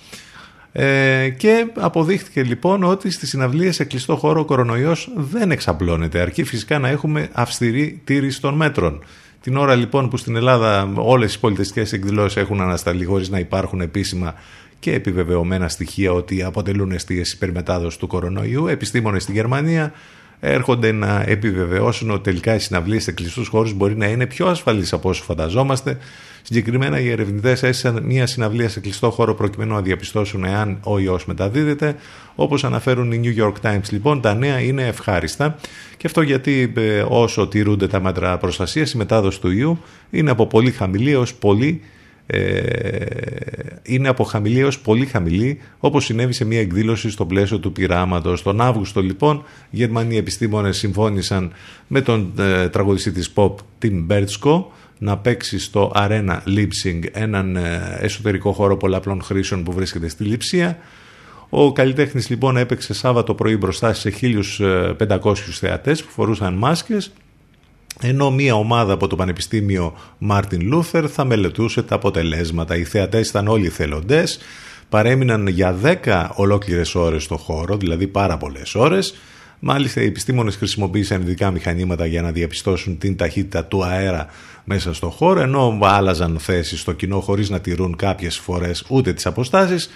[0.73, 6.45] ε, και αποδείχθηκε λοιπόν ότι στις συναυλίες σε κλειστό χώρο ο κορονοϊός δεν εξαπλώνεται αρκεί
[6.45, 9.05] φυσικά να έχουμε αυστηρή τήρηση των μέτρων.
[9.41, 13.81] Την ώρα λοιπόν που στην Ελλάδα όλες οι πολιτιστικές εκδηλώσεις έχουν ανασταλεί χωρίς να υπάρχουν
[13.81, 14.35] επίσημα
[14.83, 18.67] και επιβεβαιωμένα στοιχεία ότι αποτελούν αιστείες υπερμετάδοσης του κορονοϊού.
[18.67, 19.93] Επιστήμονες στη Γερμανία
[20.41, 24.93] έρχονται να επιβεβαιώσουν ότι τελικά οι συναυλίες σε κλειστούς χώρους μπορεί να είναι πιο ασφαλείς
[24.93, 25.99] από όσο φανταζόμαστε.
[26.43, 31.25] Συγκεκριμένα, οι ερευνητές έστειλαν μια συναυλία σε κλειστό χώρο προκειμένου να διαπιστώσουν εάν ο ιός
[31.25, 31.97] μεταδίδεται.
[32.35, 35.57] Όπως αναφέρουν οι New York Times, λοιπόν, τα νέα είναι ευχάριστα.
[35.97, 39.79] Και αυτό γιατί ε, όσο τηρούνται τα μέτρα προστασίας, η μετάδοση του ιού
[40.11, 41.93] είναι από πολύ χαμηλή έως πολύ ε,
[43.83, 48.43] είναι από χαμηλή έως πολύ χαμηλή όπως συνέβη σε μια εκδήλωση στο πλαίσιο του πειράματος.
[48.43, 51.53] Τον Αύγουστο λοιπόν οι Γερμανοί επιστήμονες συμφώνησαν
[51.87, 54.65] με τον ε, τραγουδιστή της pop Tim Bendzko
[54.99, 60.79] να παίξει στο Arena Leipzig έναν ε, εσωτερικό χώρο πολλαπλών χρήσεων που βρίσκεται στη Λιψία.
[61.49, 67.13] Ο καλλιτέχνης λοιπόν έπαιξε Σάββατο πρωί μπροστά σε 1.500 θεατές που φορούσαν μάσκες
[68.01, 72.77] ενώ μία ομάδα από το Πανεπιστήμιο Μάρτιν Λούθερ θα μελετούσε τα αποτελέσματα.
[72.77, 74.39] Οι θεατές ήταν όλοι θελοντές,
[74.89, 79.15] παρέμειναν για 10 ολόκληρες ώρες στο χώρο, δηλαδή πάρα πολλές ώρες.
[79.65, 84.27] Μάλιστα οι επιστήμονες χρησιμοποίησαν ειδικά μηχανήματα για να διαπιστώσουν την ταχύτητα του αέρα
[84.65, 89.27] μέσα στο χώρο, ενώ άλλαζαν θέσεις στο κοινό χωρίς να τηρούν κάποιες φορές ούτε τις
[89.27, 89.91] αποστάσεις.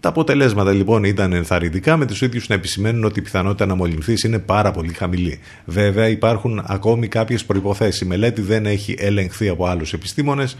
[0.00, 4.22] Τα αποτελέσματα λοιπόν ήταν ενθαρρυντικά με τους ίδιους να επισημαίνουν ότι η πιθανότητα να μολυνθείς
[4.22, 5.38] είναι πάρα πολύ χαμηλή.
[5.64, 8.00] Βέβαια υπάρχουν ακόμη κάποιες προϋποθέσεις.
[8.00, 10.56] Η μελέτη δεν έχει ελεγχθεί από άλλους επιστήμονες.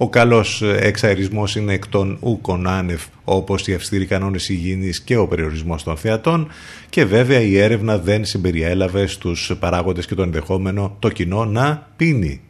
[0.00, 5.26] Ο καλός εξαερισμός είναι εκ των ούκων άνευ όπως οι αυστηροί κανόνες υγιεινής και ο
[5.26, 6.48] περιορισμός των θεατών
[6.88, 12.40] και βέβαια η έρευνα δεν συμπεριέλαβε στους παράγοντες και το ενδεχόμενο το κοινό να πίνει.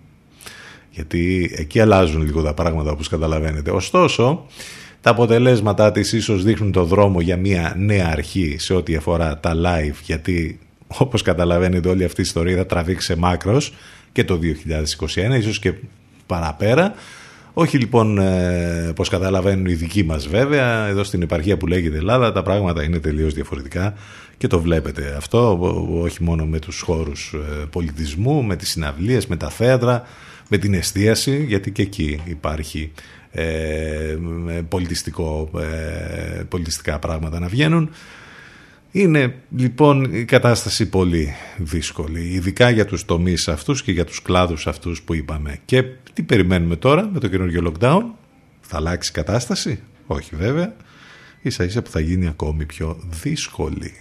[0.90, 3.70] Γιατί εκεί αλλάζουν λίγο τα πράγματα όπως καταλαβαίνετε.
[3.70, 4.46] Ωστόσο,
[5.00, 9.52] τα αποτελέσματά της ίσως δείχνουν το δρόμο για μια νέα αρχή σε ό,τι αφορά τα
[9.56, 13.72] live γιατί όπως καταλαβαίνετε όλη αυτή η ιστορία θα τραβήξει σε μάκρος
[14.12, 14.38] και το
[15.32, 15.74] 2021 ίσως και
[16.26, 16.94] παραπέρα.
[17.52, 22.32] Όχι λοιπόν ε, πως καταλαβαίνουν οι δικοί μας βέβαια, εδώ στην επαρχία που λέγεται Ελλάδα
[22.32, 23.94] τα πράγματα είναι τελείως διαφορετικά
[24.36, 25.58] και το βλέπετε αυτό
[26.02, 30.02] όχι μόνο με τους χώρους ε, πολιτισμού, με τις συναυλίες, με τα θέατρα,
[30.48, 32.92] με την εστίαση γιατί και εκεί υπάρχει
[33.30, 34.16] ε,
[34.68, 37.90] πολιτιστικό, ε, πολιτιστικά πράγματα να βγαίνουν.
[38.90, 44.66] Είναι λοιπόν η κατάσταση πολύ δύσκολη, ειδικά για τους τομείς αυτούς και για τους κλάδους
[44.66, 45.58] αυτούς που είπαμε.
[45.64, 45.82] Και
[46.12, 48.02] τι περιμένουμε τώρα με το καινούργιο lockdown,
[48.60, 50.74] θα αλλάξει η κατάσταση, όχι βέβαια,
[51.42, 53.92] ίσα ίσα που θα γίνει ακόμη πιο δύσκολη.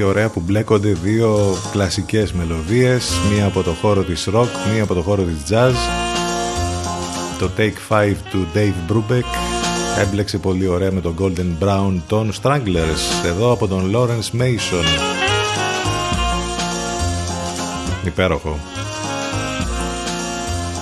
[0.00, 4.94] Τι ωραία που μπλέκονται δύο κλασικές μελωδίες μία από το χώρο της rock, μία από
[4.94, 5.72] το χώρο της jazz
[7.38, 9.24] το Take 5 του Dave Brubeck
[9.98, 14.84] έμπλεξε πολύ ωραία με τον Golden Brown των Stranglers εδώ από τον Lawrence Mason.
[18.06, 18.58] Υπέροχο.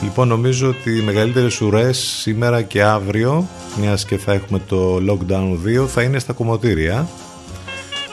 [0.02, 3.48] Λοιπόν νομίζω ότι οι μεγαλύτερες ουρές σήμερα και αύριο
[3.80, 7.08] μιας και θα έχουμε το Lockdown 2 θα είναι στα κομμωτήρια.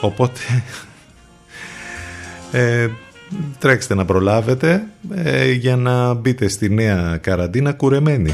[0.06, 0.40] Οπότε
[2.56, 2.90] ε,
[3.60, 4.84] τρέξτε να προλάβετε
[5.16, 8.34] ε, για να μπείτε στη νέα καραντίνα κουρεμένοι.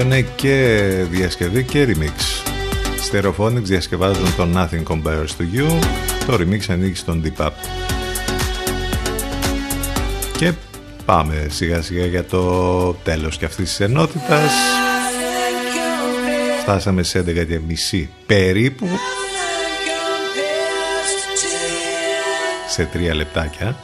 [0.00, 2.46] Είναι και διασκευή και remix.
[3.10, 5.68] Stereophonics διασκευάζουν το Nothing Compares to You,
[6.26, 7.50] το remix ανοίγει στον Deep Up.
[10.36, 10.52] Και
[11.04, 14.52] πάμε σιγά σιγά για το τέλος και αυτής της ενότητας.
[16.62, 18.88] Φτάσαμε σε 11 και μισή περίπου.
[22.68, 23.76] Σε τρία λεπτάκια.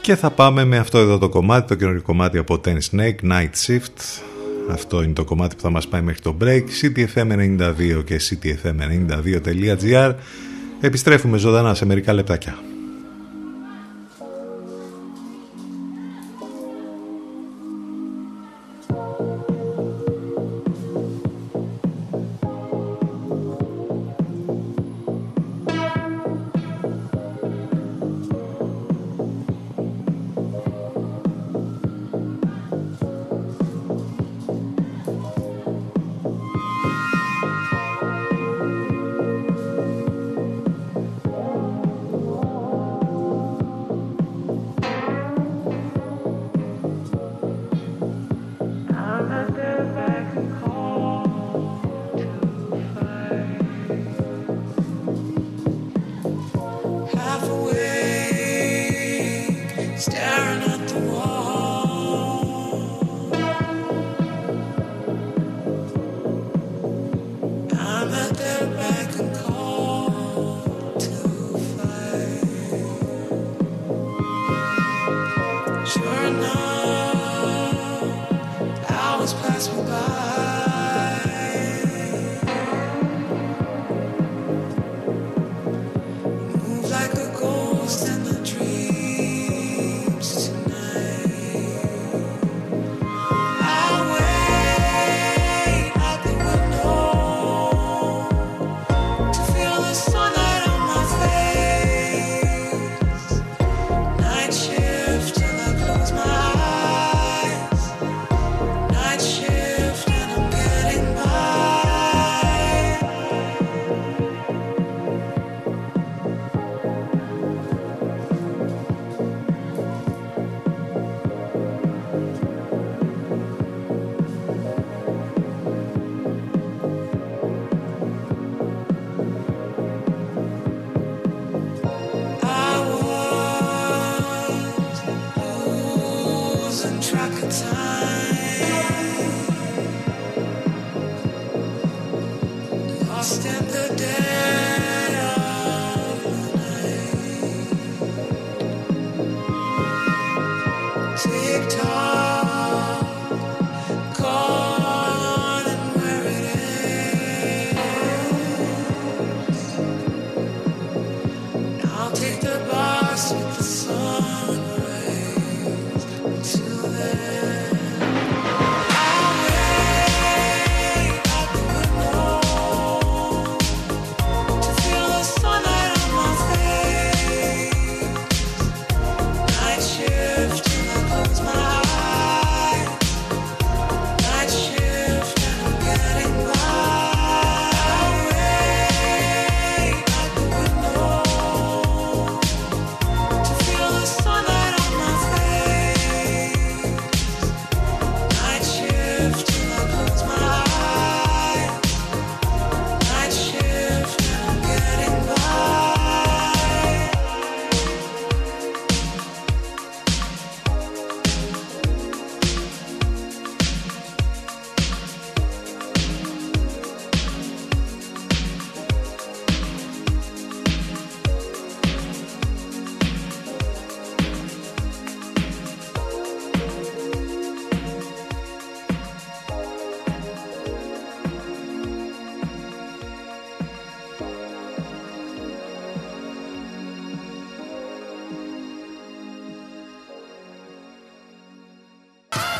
[0.00, 3.50] Και θα πάμε με αυτό εδώ το κομμάτι, το καινούριο κομμάτι από Ten Snake, Night
[3.66, 4.03] Shift.
[4.70, 6.62] Αυτό είναι το κομμάτι που θα μας πάει μέχρι το break.
[6.82, 10.14] CTFM92 και CTFM92.gr
[10.80, 12.58] Επιστρέφουμε ζωντανά σε μερικά λεπτάκια.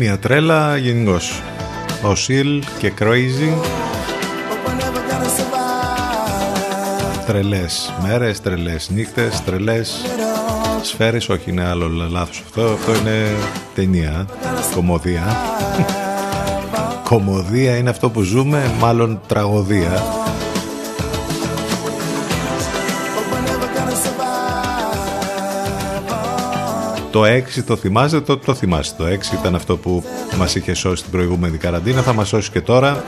[0.00, 1.42] Μια τρέλα γενικώς.
[2.02, 3.77] Ο Σιλ και Crazy.
[7.28, 10.04] Τρελές μέρες, τρελές νύχτες, τρελές
[10.82, 11.28] σφαίρες.
[11.28, 12.62] Όχι, είναι άλλο λάθος αυτό.
[12.62, 13.26] Αυτό είναι
[13.74, 14.26] ταινία,
[14.74, 15.36] κομμωδία.
[17.04, 20.02] Κομμωδία είναι αυτό που ζούμε, μάλλον τραγωδία.
[23.14, 24.28] But we're never gonna survive.
[27.10, 29.04] Το 6 το θυμάστε, το, το θυμάστε.
[29.04, 30.04] Το 6 ήταν αυτό που
[30.38, 33.04] μας είχε σώσει την προηγούμενη καραντίνα, θα μας σώσει και τώρα.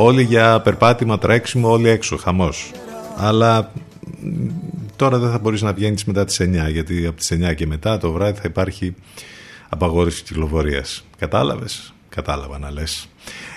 [0.00, 2.70] Όλοι για περπάτημα, τρέξιμο, όλοι έξω, χαμός.
[3.16, 3.72] Αλλά
[4.20, 4.48] μ,
[4.96, 7.98] τώρα δεν θα μπορείς να βγαίνεις μετά τις 9, γιατί από τις 9 και μετά
[7.98, 8.94] το βράδυ θα υπάρχει
[9.68, 11.04] απαγόρευση κυκλοφορίας.
[11.18, 13.08] Κατάλαβες; Κατάλαβα να λες.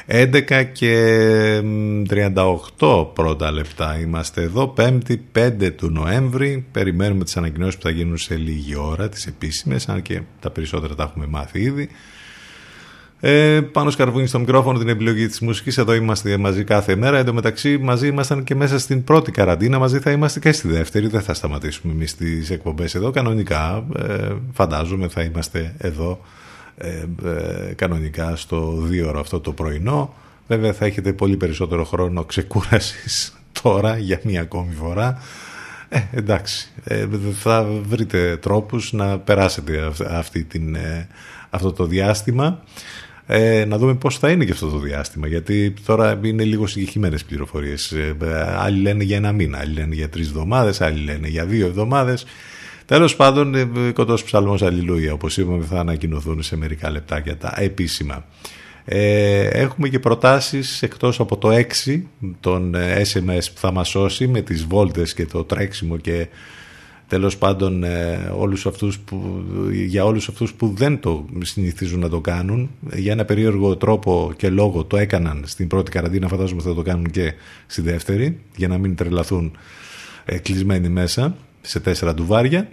[0.06, 0.96] 11 και
[1.64, 6.66] μ, 38 πρώτα λεπτά είμαστε εδώ, 5η 5 του Νοέμβρη.
[6.72, 10.96] Περιμένουμε τις ανακοινώσεις που θα γίνουν σε λίγη ώρα, τις επίσημες, αν και τα περισσότερα
[10.96, 11.90] τα έχουμε μάθει ήδη.
[13.24, 15.78] Ε, πάνω σκαρβούνι στο μικρόφωνο την επιλογή της μουσικής.
[15.78, 17.18] Εδώ είμαστε μαζί κάθε μέρα.
[17.18, 19.80] Εν τω μεταξύ μαζί ήμασταν και μέσα στην πρώτη καραντίνα.
[19.80, 21.08] Μαζί θα είμαστε και στη δεύτερη.
[21.08, 23.12] Δεν θα σταματήσουμε εμείς τις εκπομπές εδώ.
[23.12, 26.22] Κανονικά ε, φαντάζομαι θα είμαστε εδώ
[26.78, 30.14] ε, ε, Κανονικά στο δύο ώρα αυτό το πρωινό.
[30.48, 35.22] Βέβαια θα έχετε πολύ περισσότερο χρόνο ξεκούρασης τώρα για μία ακόμη φορά.
[35.94, 41.08] Ε, εντάξει, ε, θα βρείτε τρόπους να περάσετε αυτή την, ε,
[41.50, 42.64] αυτό το διάστημα.
[43.26, 47.24] Ε, να δούμε πώς θα είναι και αυτό το διάστημα, γιατί τώρα είναι λίγο συγκεκριμένες
[47.24, 47.92] πληροφορίες.
[47.92, 48.16] Ε,
[48.58, 52.26] άλλοι λένε για ένα μήνα, άλλοι λένε για τρεις εβδομάδες, άλλοι λένε για δύο εβδομάδες.
[52.86, 58.26] Τέλος πάντων, ε, κοντός ψαλμός αλληλούια, όπως είπαμε, θα ανακοινωθούν σε μερικά λεπτάκια τα επίσημα.
[58.86, 62.08] Ε, έχουμε και προτάσεις εκτός από το 6
[62.40, 62.76] των
[63.14, 66.28] SMS που θα μας σώσει με τις βόλτες και το τρέξιμο και
[67.12, 72.22] τέλος πάντων ε, όλους αυτούς που, για όλους αυτούς που δεν το συνηθίζουν να το
[72.22, 76.82] κάνουν για ένα περίεργο τρόπο και λόγο το έκαναν στην πρώτη καραντίνα φαντάζομαι θα το
[76.82, 77.34] κάνουν και
[77.68, 79.52] στη δεύτερη για να μην τρελαθούν
[80.26, 82.70] ε, κλεισμένοι μέσα σε τέσσερα ντουβάρια.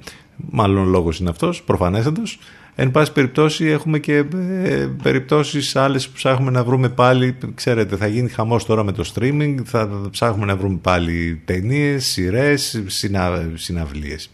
[0.50, 2.38] Μάλλον λόγος είναι αυτός προφανέστατος
[2.80, 4.16] Εν πάση περιπτώσει έχουμε και
[4.64, 9.12] ε, περιπτώσεις άλλες που ψάχνουμε να βρούμε πάλι, ξέρετε θα γίνει χαμός τώρα με το
[9.14, 14.30] streaming, θα ψάχνουμε να βρούμε πάλι ταινίες, σειρές, συνα, συναυλίες.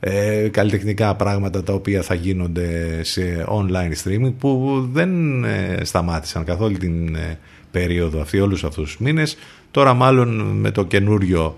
[0.00, 6.60] Ε, καλλιτεχνικά πράγματα τα οποία θα γίνονται σε online streaming που δεν ε, σταμάτησαν καθ'
[6.60, 7.38] όλη την ε,
[7.70, 9.36] περίοδο αυτή, όλους αυτούς τους μήνες.
[9.70, 11.56] Τώρα μάλλον με το καινούριο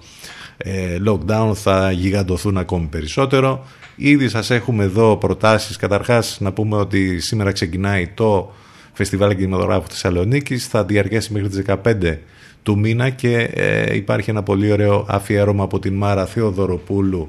[0.57, 3.67] ε, lockdown θα γιγαντωθούν ακόμη περισσότερο.
[4.03, 5.77] Ήδη σας έχουμε εδώ προτάσεις.
[5.77, 8.53] Καταρχάς να πούμε ότι σήμερα ξεκινάει το
[8.93, 10.67] Φεστιβάλ Κινηματογράφου Θεσσαλονίκης.
[10.67, 12.19] Θα διαρκέσει μέχρι τις 15
[12.63, 17.27] του μήνα και ε, υπάρχει ένα πολύ ωραίο αφιέρωμα από την Μάρα Θεοδωροπούλου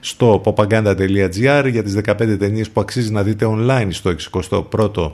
[0.00, 5.12] στο popaganda.gr για τις 15 ταινίες που αξίζει να δείτε online στο 61ο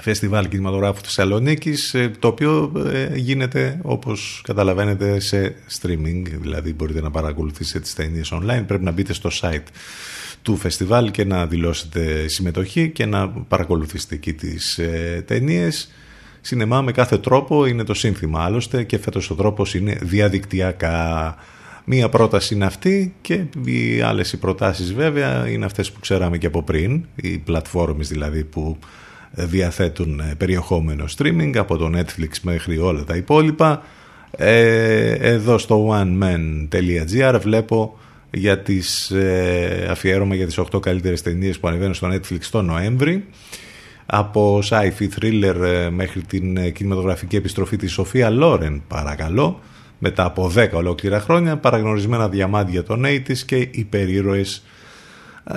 [0.00, 7.10] Φεστιβάλ Κινηματογράφου Θεσσαλονίκης, ε, το οποίο ε, γίνεται όπως καταλαβαίνετε σε streaming, δηλαδή μπορείτε να
[7.10, 9.66] παρακολουθήσετε τις ταινίες online, πρέπει να μπείτε στο site
[10.42, 15.90] του φεστιβάλ και να δηλώσετε συμμετοχή και να παρακολουθήσετε εκεί τις ε, ταινίες.
[16.40, 21.36] Σινεμά με κάθε τρόπο είναι το σύνθημα άλλωστε και φέτος ο τρόπος είναι διαδικτυακά.
[21.84, 26.46] Μία πρόταση είναι αυτή και οι άλλες οι προτάσεις βέβαια είναι αυτές που ξέραμε και
[26.46, 28.78] από πριν, οι πλατφόρμες δηλαδή που
[29.36, 33.82] διαθέτουν ε, περιεχόμενο streaming από το Netflix μέχρι όλα τα υπόλοιπα.
[34.30, 37.98] Ε, εδώ στο oneman.gr βλέπω
[38.30, 43.24] για τις, ε, αφιέρωμα για τις 8 καλύτερες ταινίες που ανεβαίνουν στο Netflix το Νοέμβρη
[44.06, 49.60] από sci-fi thriller ε, μέχρι την κινηματογραφική επιστροφή της Σοφία Λόρεν παρακαλώ
[49.98, 54.64] μετά από 10 ολόκληρα χρόνια παραγνωρισμένα διαμάντια των 80's και υπερήρωες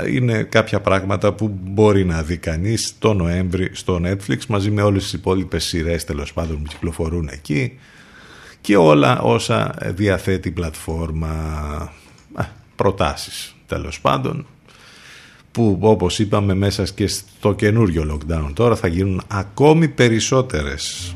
[0.08, 5.04] είναι κάποια πράγματα που μπορεί να δει κανείς το Νοέμβρη στο Netflix μαζί με όλες
[5.04, 7.80] τις υπόλοιπες σειρές τέλος πάντων που κυκλοφορούν εκεί
[8.62, 11.94] και όλα όσα διαθέτει η πλατφόρμα
[12.76, 14.46] προτάσεις τέλος πάντων
[15.52, 21.16] που όπως είπαμε μέσα και στο καινούριο lockdown τώρα θα γίνουν ακόμη περισσότερες.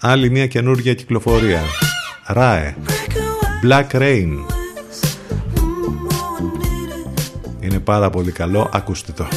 [0.00, 1.60] Άλλη μια καινούργια κυκλοφορία.
[2.26, 2.74] Ράε.
[3.64, 4.28] Black Rain.
[7.60, 8.70] Είναι πάρα πολύ καλό.
[8.72, 9.28] Ακούστε το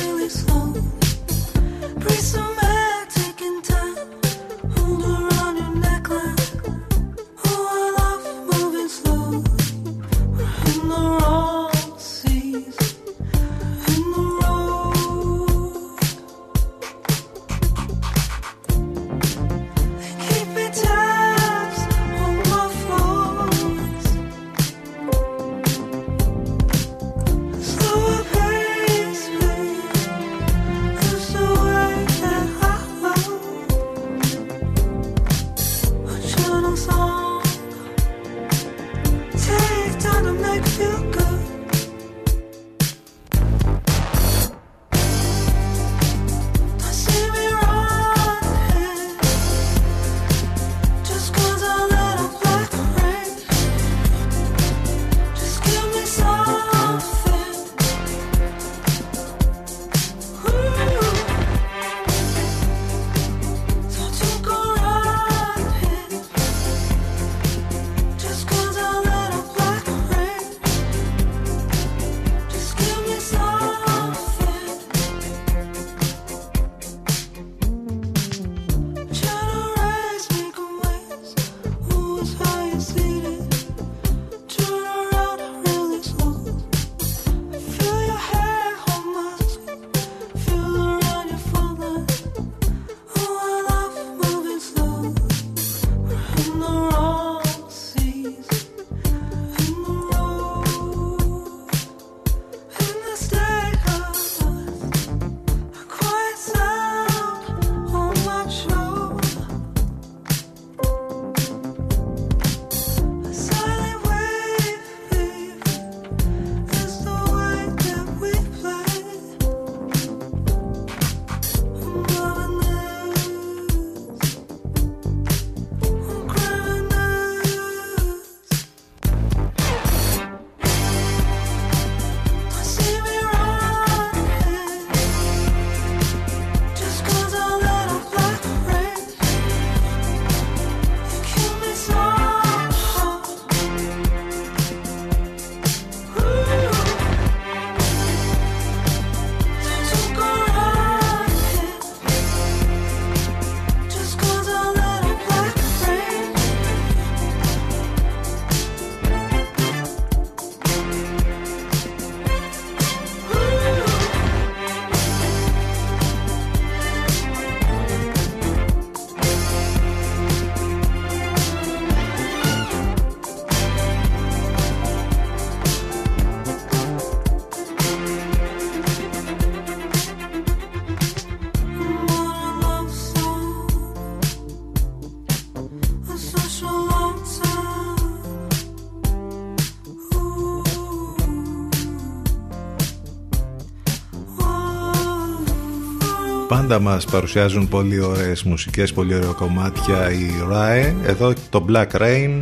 [196.71, 200.93] πάντα μας παρουσιάζουν πολύ ωραίες μουσικές, πολύ ωραία κομμάτια η RAE.
[201.05, 202.39] Εδώ το Black Rain,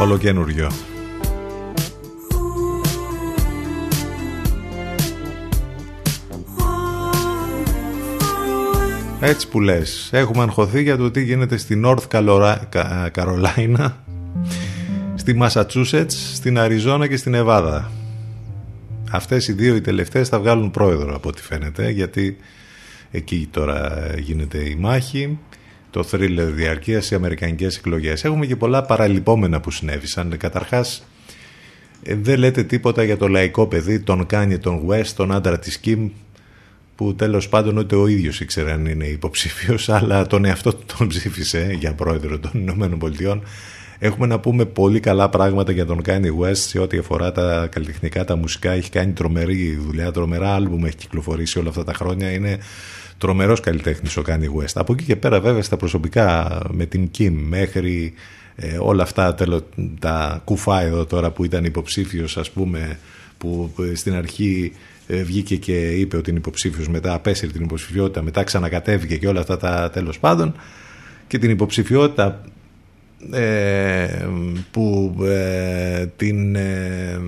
[0.00, 0.70] όλο καινούριο.
[9.20, 12.22] Έτσι που λες, έχουμε αγχωθεί για το τι γίνεται στη North
[13.14, 13.92] Carolina,
[15.14, 17.90] στη Massachusetts, στην Αριζόνα και στην Εβάδα.
[19.16, 22.36] Αυτές οι δύο οι τελευταίες θα βγάλουν πρόεδρο από ό,τι φαίνεται γιατί
[23.10, 25.38] εκεί τώρα γίνεται η μάχη
[25.90, 28.24] το θρίλερ διαρκείας οι αμερικανικές εκλογές.
[28.24, 30.36] Έχουμε και πολλά παραλυπόμενα που συνέβησαν.
[30.36, 31.06] Καταρχάς
[32.02, 35.78] ε, δεν λέτε τίποτα για το λαϊκό παιδί, τον Κάνι, τον West, τον άντρα της
[35.78, 36.10] Κιμ
[36.96, 41.08] που τέλος πάντων ούτε ο ίδιος ήξερε αν είναι υποψήφιος αλλά τον εαυτό του τον
[41.08, 43.42] ψήφισε για πρόεδρο των Ηνωμένων Πολιτειών
[43.98, 48.24] Έχουμε να πούμε πολύ καλά πράγματα για τον Kanye West σε ό,τι αφορά τα καλλιτεχνικά,
[48.24, 48.70] τα μουσικά.
[48.70, 52.30] Έχει κάνει τρομερή δουλειά, τρομερά άλμπουμ έχει κυκλοφορήσει όλα αυτά τα χρόνια.
[52.30, 52.58] Είναι
[53.18, 54.72] τρομερός καλλιτέχνης ο Kanye West.
[54.74, 58.14] Από εκεί και πέρα, βέβαια, στα προσωπικά με την Kim μέχρι
[58.56, 59.66] ε, όλα αυτά τέλο,
[59.98, 62.98] τα κουφά εδώ τώρα που ήταν υποψήφιος, ας πούμε,
[63.38, 64.72] που στην αρχή
[65.06, 69.40] ε, βγήκε και είπε ότι είναι υποψήφιος, μετά απέσυρε την υποψηφιότητα, μετά ξανακατέβηκε και όλα
[69.40, 70.54] αυτά τα τέλος πάντων.
[71.26, 72.44] Και την υποψηφιότητα
[73.32, 74.28] ε,
[74.70, 77.20] που ε, την ε,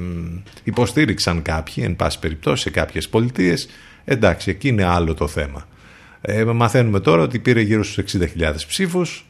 [0.65, 3.69] υποστήριξαν κάποιοι, εν πάση περιπτώσει σε κάποιες πολιτείες,
[4.05, 5.69] εντάξει, εκεί είναι άλλο το θέμα.
[6.55, 9.27] μαθαίνουμε τώρα ότι πήρε γύρω στους 60.000 ψήφους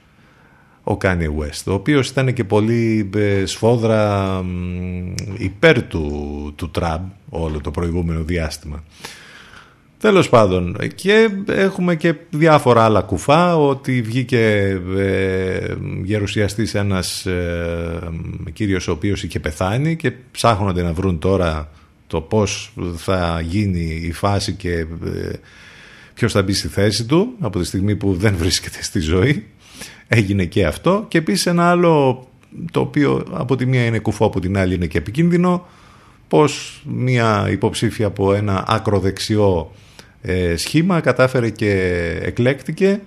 [0.84, 3.10] ο Kanye West, ο οποίος ήταν και πολύ
[3.44, 4.44] σφόδρα
[5.38, 8.84] υπέρ του, του Τραμπ όλο το προηγούμενο διάστημα.
[10.00, 17.98] Τέλος πάντων και έχουμε και διάφορα άλλα κουφά ότι βγήκε ε, γερουσιαστής ένας ε,
[18.52, 21.70] κύριος ο οποίος είχε πεθάνει και ψάχνονται να βρουν τώρα
[22.06, 24.86] το πώς θα γίνει η φάση και ε,
[26.14, 29.46] ποιος θα μπει στη θέση του από τη στιγμή που δεν βρίσκεται στη ζωή.
[30.08, 31.04] Έγινε και αυτό.
[31.08, 32.26] Και επίσης ένα άλλο
[32.70, 35.66] το οποίο από τη μία είναι κουφό από την άλλη είναι και επικίνδυνο
[36.28, 39.70] πως μια υποψήφια από ένα ακροδεξιό
[40.22, 41.72] ε, σχήμα, κατάφερε και
[42.22, 43.00] εκλέκτηκε.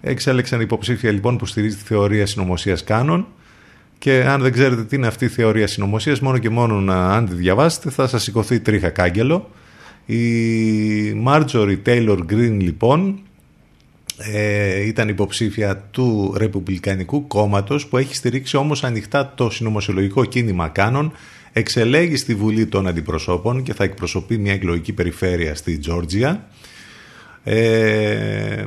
[0.00, 3.26] Εξέλεξαν υποψήφια λοιπόν που στηρίζει τη θεωρία συνωμοσίας Κάνων
[3.98, 7.28] και αν δεν ξέρετε τι είναι αυτή η θεωρία συνωμοσίας, μόνο και μόνο να, αν
[7.28, 9.50] τη διαβάσετε θα σας σηκωθεί τρίχα κάγκελο.
[10.06, 10.22] Η
[11.26, 13.18] Marjorie Taylor Greene λοιπόν
[14.18, 21.12] ε, ήταν υποψήφια του Ρεπουμπλικανικού κόμματος που έχει στηρίξει όμως ανοιχτά το συνωμοσιολογικό κίνημα Κάνων
[21.58, 26.48] εξελέγει στη Βουλή των Αντιπροσώπων και θα εκπροσωπεί μια εκλογική περιφέρεια στη Τζόρτζια.
[27.44, 28.64] Ε,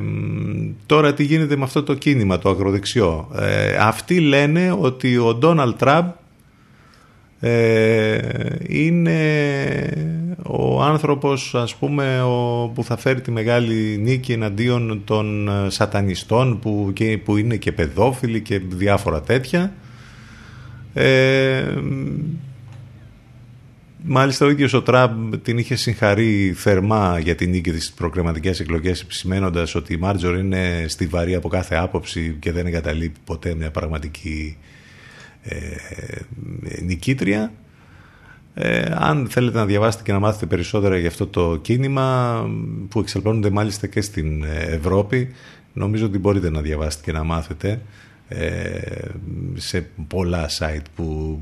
[0.86, 5.78] τώρα τι γίνεται με αυτό το κίνημα το ακροδεξιό; Ε, αυτοί λένε ότι ο Ντόναλτ
[5.78, 6.10] Τραμπ
[7.40, 8.18] ε,
[8.68, 9.18] είναι
[10.42, 16.58] ο άνθρωπος ας πούμε ο, που θα φέρει τη μεγάλη νίκη εναντίον των ε, σατανιστών
[16.58, 19.72] που, και, που είναι και παιδόφιλοι και διάφορα τέτοια
[20.94, 21.62] ε,
[24.04, 29.00] Μάλιστα ο ίδιος ο Τραμπ την είχε συγχαρεί θερμά για την νίκη της προκριματικές εκλογές
[29.00, 34.56] επισημένοντας ότι η Μάρτζορ είναι στιβαρή από κάθε άποψη και δεν εγκαταλείπει ποτέ μια πραγματική
[35.42, 35.56] ε,
[36.82, 37.52] νικήτρια.
[38.54, 42.40] Ε, αν θέλετε να διαβάσετε και να μάθετε περισσότερα για αυτό το κίνημα
[42.88, 45.34] που εξελπώνονται μάλιστα και στην Ευρώπη
[45.72, 47.78] νομίζω ότι μπορείτε να διαβάσετε και να μάθετε ε,
[49.54, 51.38] σε πολλά site που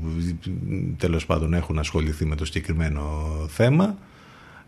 [0.97, 3.97] τέλος πάντων έχουν ασχοληθεί με το συγκεκριμένο θέμα.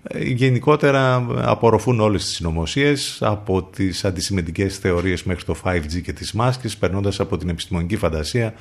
[0.04, 6.34] Ε, γενικότερα απορροφούν όλες τις συνωμοσίες από τις αντισημετικές θεωρίες μέχρι το 5G και τις
[6.34, 8.54] μάσκες περνώντας από την επιστημονική φαντασία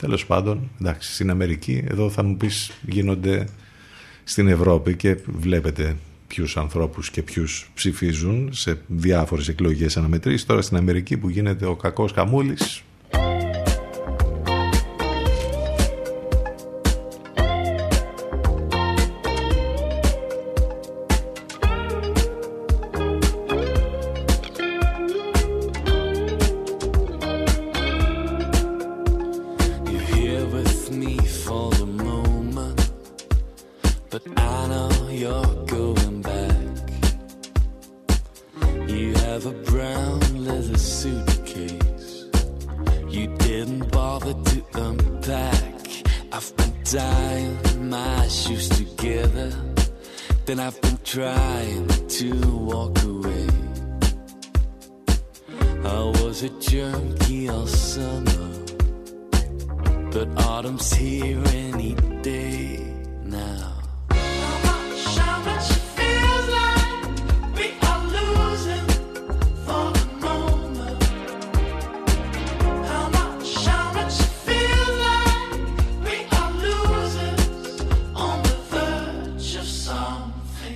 [0.00, 3.48] τέλος πάντων εντάξει στην Αμερική εδώ θα μου πεις γίνονται
[4.24, 5.96] στην Ευρώπη και βλέπετε
[6.34, 10.46] ποιους ανθρώπους και ποιους ψηφίζουν σε διάφορες εκλογές αναμετρήσεις.
[10.46, 12.82] Τώρα στην Αμερική που γίνεται ο κακός χαμούλης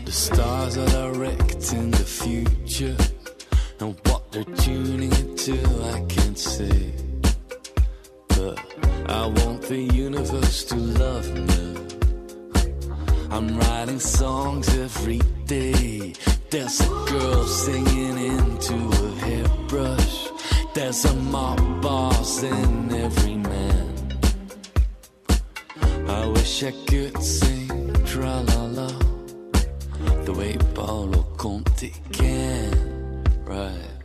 [0.05, 2.97] The stars are direct in the future,
[3.81, 5.55] and what they're tuning into,
[5.95, 6.93] I can't say.
[8.29, 8.59] But
[9.07, 11.77] I want the universe to love me.
[13.31, 16.15] I'm writing songs every day.
[16.51, 20.29] There's a girl singing into a hairbrush.
[20.75, 24.19] There's a mob boss in every man.
[26.09, 29.08] I wish I could sing tra la la
[30.29, 33.25] the way Paolo Conti can.
[33.47, 33.98] Right.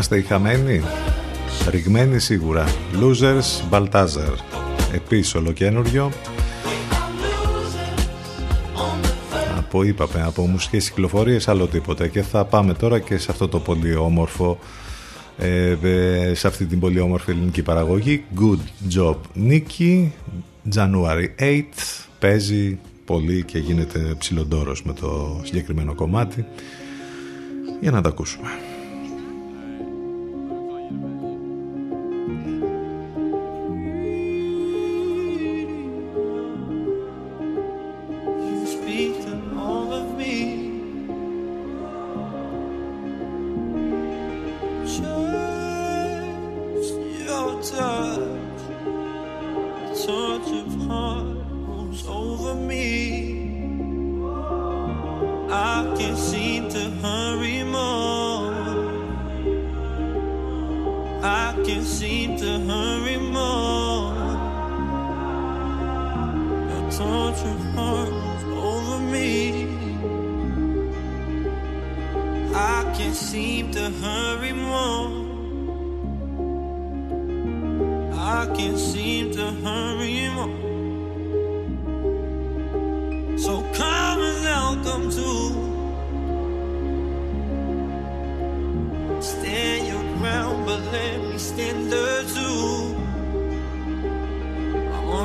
[0.00, 0.82] Είμαστε οι χαμένοι;
[1.68, 2.64] Ριγμένοι σίγουρα.
[3.00, 4.34] Losers Baltazar.
[4.94, 6.12] Επίσης ολοκένουργιο.
[9.58, 12.06] Από είπαμε, από μουσικές κυκλοφορίες άλλο τίποτα.
[12.06, 14.58] Και θα πάμε τώρα και σε αυτό το πολύ όμορφο
[15.38, 20.12] ε, ε, σε αυτή την πολύ όμορφη ελληνική παραγωγή Good Job Νίκη
[20.74, 21.62] January 8
[22.18, 26.44] παίζει πολύ και γίνεται ψηλοντόρος με το συγκεκριμένο κομμάτι
[27.80, 28.48] για να τα ακούσουμε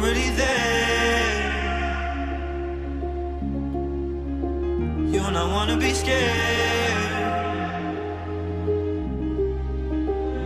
[0.06, 1.50] already there.
[5.14, 6.32] You and I wanna be scared.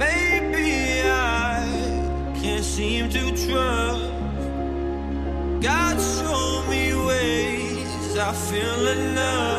[0.05, 4.05] Maybe I can't seem to trust.
[5.67, 9.58] God show me ways I feel enough.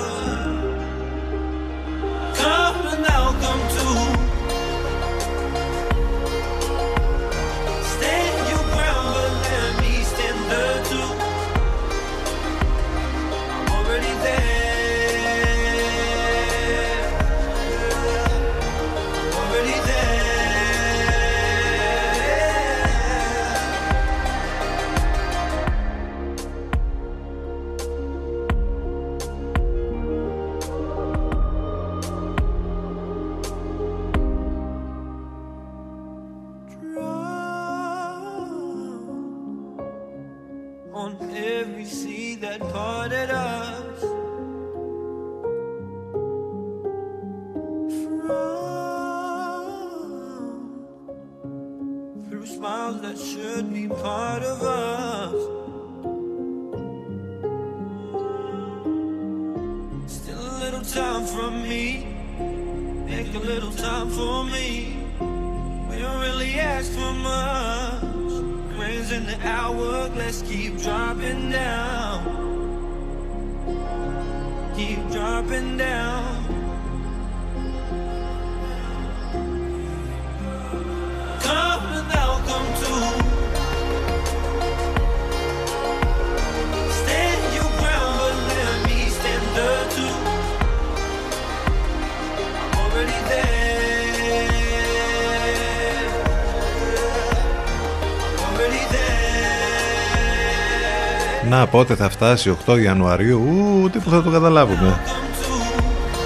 [101.70, 105.00] Πότε θα φτάσει 8 Ιανουαρίου Ου, ούτε που θα το καταλάβουμε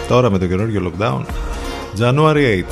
[0.08, 1.20] Τώρα με το καινούργιο lockdown
[1.98, 2.62] January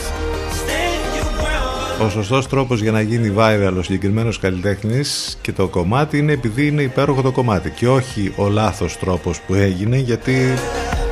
[2.00, 6.32] 8 Ο σωστός τρόπος για να γίνει viral ο συγκεκριμένος καλλιτέχνης και το κομμάτι είναι
[6.32, 10.54] επειδή είναι υπέροχο το κομμάτι και όχι ο λάθος τρόπος που έγινε γιατί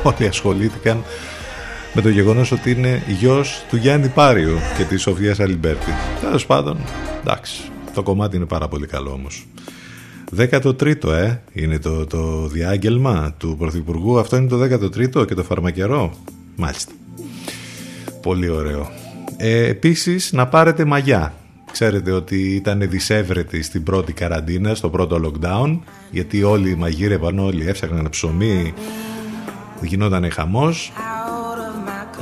[0.03, 1.03] όλοι ασχολήθηκαν
[1.93, 5.91] με το γεγονός ότι είναι γιος του Γιάννη Πάριου και της Σοφίας Αλιμπέρτη.
[6.21, 6.77] Τέλος πάντων,
[7.21, 7.61] εντάξει,
[7.93, 9.45] το κομμάτι είναι πάρα πολύ καλό όμως.
[10.37, 14.19] 13ο, ε, είναι το, το διάγγελμα του Πρωθυπουργού.
[14.19, 16.13] Αυτό είναι το 13ο και το φαρμακερό.
[16.55, 16.91] Μάλιστα.
[18.21, 18.91] Πολύ ωραίο.
[19.37, 21.33] Ε, επίσης, να πάρετε μαγιά.
[21.71, 25.79] Ξέρετε ότι ήταν δισεύρετοι στην πρώτη καραντίνα, στο πρώτο lockdown,
[26.11, 28.73] γιατί όλοι μαγείρευαν, όλοι έφτιαχναν ψωμί,
[29.81, 30.91] γινόταν χαμός.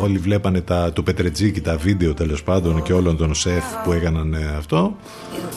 [0.02, 4.34] Όλοι βλέπανε τα, του Πετρετζίκη τα βίντεο τέλος πάντων και όλων των σεφ που έκαναν
[4.34, 4.96] ε, αυτό.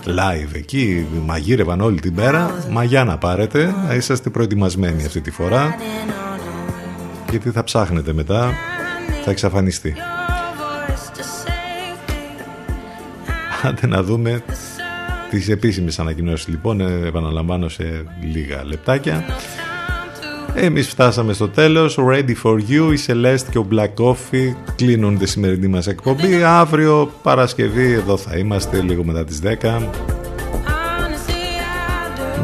[0.06, 2.64] Live εκεί, μαγείρευαν όλη την πέρα.
[2.70, 5.74] Μαγιά να πάρετε, να είσαστε προετοιμασμένοι αυτή τη φορά
[7.30, 8.52] γιατί θα ψάχνετε μετά
[9.24, 9.94] θα εξαφανιστεί.
[13.62, 14.42] Άντε να δούμε
[15.30, 16.48] τις επίσημες ανακοινώσεις.
[16.48, 19.24] Λοιπόν ε, επαναλαμβάνω σε λίγα λεπτάκια
[20.54, 21.98] εμείς φτάσαμε στο τέλος.
[21.98, 26.42] Ready for you, η Celeste και ο Black Coffee κλείνουν τη σημερινή μας εκπομπή.
[26.42, 29.88] Αύριο Παρασκευή εδώ θα είμαστε λίγο μετά τις 10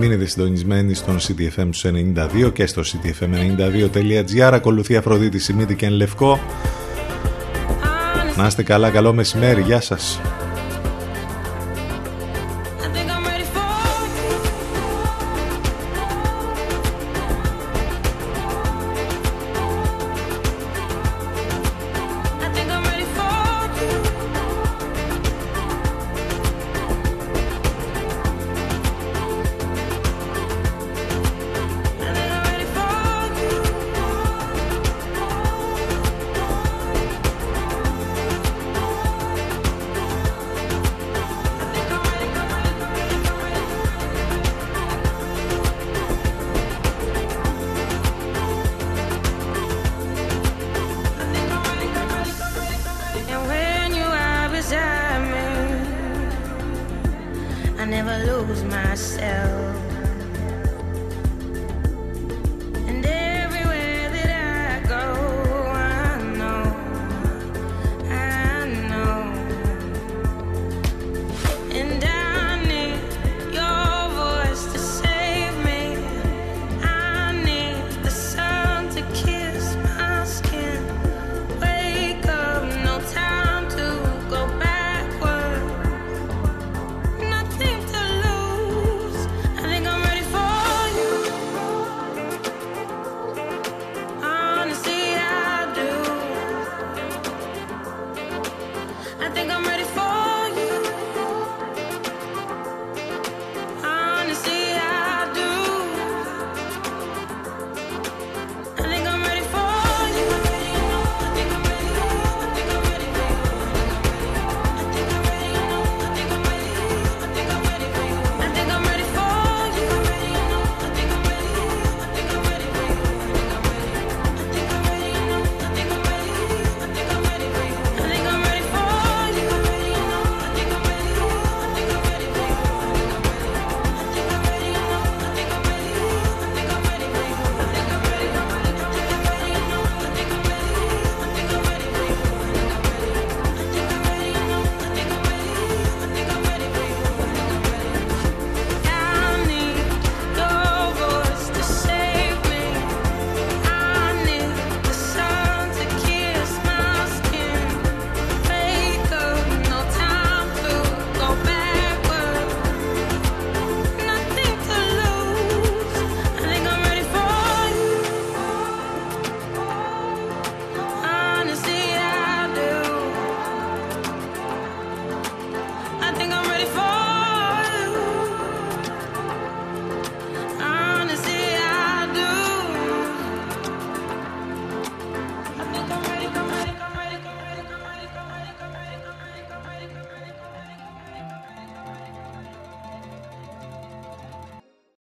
[0.00, 1.68] Μείνετε συντονισμένοι στον CTFM
[2.44, 6.40] 92 και στο ctfm92.gr Ακολουθεί Αφροδίτη Σιμίτη και εν Λευκό
[8.36, 10.20] Να είστε καλά, καλό μεσημέρι, γεια σας